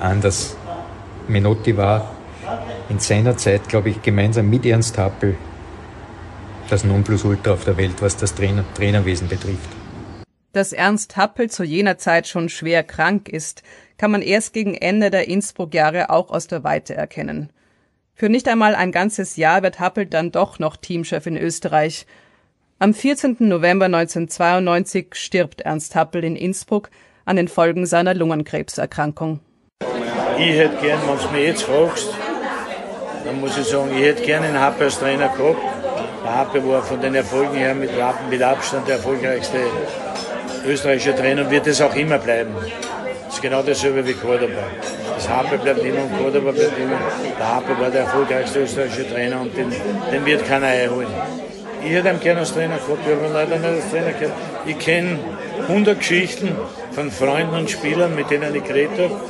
anders. 0.00 0.56
Menotti 1.28 1.76
war 1.76 2.10
in 2.88 2.98
seiner 2.98 3.36
Zeit, 3.36 3.68
glaube 3.68 3.90
ich, 3.90 4.02
gemeinsam 4.02 4.48
mit 4.50 4.66
Ernst 4.66 4.98
Happel 4.98 5.36
das 6.68 6.84
Nonplusultra 6.84 7.52
auf 7.52 7.64
der 7.64 7.76
Welt, 7.76 8.00
was 8.00 8.16
das 8.16 8.34
Trainer 8.34 8.64
Trainerwesen 8.74 9.28
betrifft. 9.28 9.68
Dass 10.52 10.72
Ernst 10.72 11.16
Happel 11.16 11.50
zu 11.50 11.64
jener 11.64 11.98
Zeit 11.98 12.26
schon 12.26 12.48
schwer 12.48 12.82
krank 12.82 13.28
ist, 13.28 13.62
kann 13.98 14.10
man 14.10 14.22
erst 14.22 14.52
gegen 14.52 14.74
Ende 14.74 15.10
der 15.10 15.28
Innsbruck-Jahre 15.28 16.10
auch 16.10 16.30
aus 16.30 16.46
der 16.46 16.64
Weite 16.64 16.94
erkennen. 16.94 17.50
Für 18.14 18.28
nicht 18.28 18.48
einmal 18.48 18.74
ein 18.74 18.92
ganzes 18.92 19.36
Jahr 19.36 19.62
wird 19.62 19.80
Happel 19.80 20.06
dann 20.06 20.32
doch 20.32 20.58
noch 20.58 20.76
Teamchef 20.76 21.26
in 21.26 21.36
Österreich. 21.36 22.06
Am 22.82 22.94
14. 22.94 23.36
November 23.38 23.84
1992 23.84 25.14
stirbt 25.14 25.60
Ernst 25.60 25.94
Happel 25.94 26.24
in 26.24 26.34
Innsbruck 26.34 26.90
an 27.24 27.36
den 27.36 27.46
Folgen 27.46 27.86
seiner 27.86 28.12
Lungenkrebserkrankung. 28.12 29.38
Ich 30.36 30.56
hätte 30.56 30.78
gern, 30.82 30.98
wenn 31.06 31.16
du 31.16 31.32
mich 31.32 31.46
jetzt 31.46 31.62
fragst, 31.62 32.12
dann 33.24 33.38
muss 33.38 33.56
ich 33.56 33.66
sagen, 33.66 33.92
ich 33.96 34.02
hätte 34.02 34.24
gern 34.24 34.42
einen 34.42 34.58
Happel 34.58 34.86
als 34.86 34.98
Trainer 34.98 35.28
gehabt. 35.28 35.62
Der 36.24 36.34
Happel 36.34 36.68
war 36.68 36.82
von 36.82 37.00
den 37.00 37.14
Erfolgen 37.14 37.54
her 37.54 37.72
mit, 37.72 37.90
mit 38.28 38.42
Abstand 38.42 38.88
der 38.88 38.96
erfolgreichste 38.96 39.58
österreichische 40.66 41.14
Trainer 41.14 41.42
und 41.42 41.52
wird 41.52 41.68
es 41.68 41.80
auch 41.80 41.94
immer 41.94 42.18
bleiben. 42.18 42.52
Das 43.26 43.34
ist 43.36 43.42
genau 43.42 43.62
dasselbe 43.62 44.04
wie 44.04 44.14
Cordoba. 44.14 44.64
Das 45.14 45.28
Hape 45.28 45.56
bleibt 45.56 45.84
immer 45.84 46.02
und 46.02 46.18
Cordoba 46.18 46.50
bleibt 46.50 46.76
immer. 46.76 46.98
Der 47.38 47.48
Hape 47.48 47.78
war 47.78 47.90
der 47.90 48.00
erfolgreichste 48.00 48.64
österreichische 48.64 49.08
Trainer 49.08 49.40
und 49.40 49.56
den, 49.56 49.72
den 50.10 50.26
wird 50.26 50.44
keiner 50.44 50.66
einholen. 50.66 51.06
Ich 51.84 51.90
hätte 51.90 52.10
ihn 52.10 52.20
gerne 52.20 52.40
als 52.40 52.52
Trainer 52.52 52.76
gehabt, 52.76 53.00
ich 53.04 53.12
habe 53.14 53.26
ihn 53.26 53.32
leider 53.32 53.56
nicht 53.56 53.68
als 53.68 53.90
Trainer 53.90 54.12
gehabt. 54.12 54.36
Ich 54.66 54.78
kenne 54.78 55.18
100 55.68 55.98
Geschichten 55.98 56.56
von 56.92 57.10
Freunden 57.10 57.56
und 57.56 57.70
Spielern, 57.70 58.14
mit 58.14 58.30
denen 58.30 58.54
ich 58.54 58.64
geredet 58.64 58.98
habe. 58.98 59.20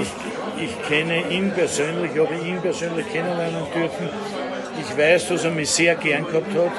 Ich, 0.00 0.64
ich 0.64 0.88
kenne 0.88 1.28
ihn 1.28 1.50
persönlich, 1.50 2.12
habe 2.12 2.34
ihn 2.34 2.60
persönlich 2.60 3.06
kennenlernen 3.12 3.64
dürfen. 3.74 4.08
Ich 4.80 4.96
weiß, 4.96 5.28
dass 5.28 5.44
er 5.44 5.50
mich 5.50 5.70
sehr 5.70 5.94
gern 5.96 6.24
gehabt 6.24 6.54
hat, 6.54 6.72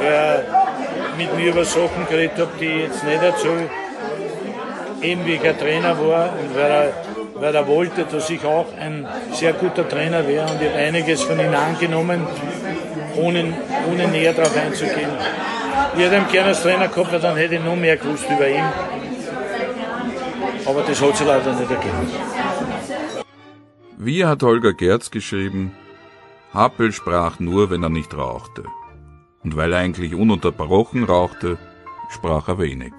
weil 0.00 0.12
er 0.12 0.44
mit 1.16 1.34
mir 1.36 1.50
über 1.50 1.64
Sachen 1.64 2.06
geredet 2.08 2.38
hat, 2.38 2.48
die 2.60 2.66
ich 2.66 2.82
jetzt 2.84 3.04
nicht 3.04 3.22
erzähle. 3.22 3.70
Eben 5.02 5.26
wie 5.26 5.34
ich 5.34 5.46
ein 5.46 5.58
Trainer 5.58 5.96
war 5.98 6.30
und 6.32 6.56
weil 6.56 6.70
er, 6.70 6.92
weil 7.34 7.54
er 7.54 7.66
wollte, 7.68 8.04
dass 8.04 8.30
ich 8.30 8.44
auch 8.44 8.66
ein 8.80 9.06
sehr 9.32 9.52
guter 9.52 9.88
Trainer 9.88 10.26
wäre 10.26 10.46
und 10.46 10.60
ich 10.60 10.68
habe 10.68 10.78
einiges 10.78 11.22
von 11.22 11.38
ihm 11.38 11.54
angenommen, 11.54 12.26
ohne, 13.16 13.54
ohne 13.90 14.08
näher 14.08 14.32
darauf 14.32 14.56
einzugehen. 14.56 15.10
Ich 15.94 16.02
hätte 16.02 16.16
ihn 16.16 16.28
gerne 16.30 16.48
als 16.48 16.62
Trainer 16.62 16.88
gehabt, 16.88 17.12
weil 17.12 17.20
dann 17.20 17.36
hätte 17.36 17.54
ich 17.54 17.64
noch 17.64 17.76
mehr 17.76 17.96
gewusst 17.96 18.26
über 18.30 18.48
ihn. 18.48 18.64
Aber 20.66 20.82
das 20.82 21.00
hat 21.00 21.16
sich 21.16 21.26
leider 21.26 21.52
nicht 21.54 21.70
ergeben. 21.70 22.10
Wie 23.98 24.24
hat 24.24 24.42
Holger 24.42 24.74
Gerz 24.74 25.10
geschrieben, 25.10 25.72
Happel 26.52 26.92
sprach 26.92 27.38
nur, 27.38 27.70
wenn 27.70 27.82
er 27.82 27.88
nicht 27.88 28.16
rauchte. 28.16 28.64
Und 29.42 29.56
weil 29.56 29.72
er 29.72 29.78
eigentlich 29.78 30.14
ununterbrochen 30.14 31.04
rauchte, 31.04 31.58
sprach 32.10 32.48
er 32.48 32.58
wenig. 32.58 32.92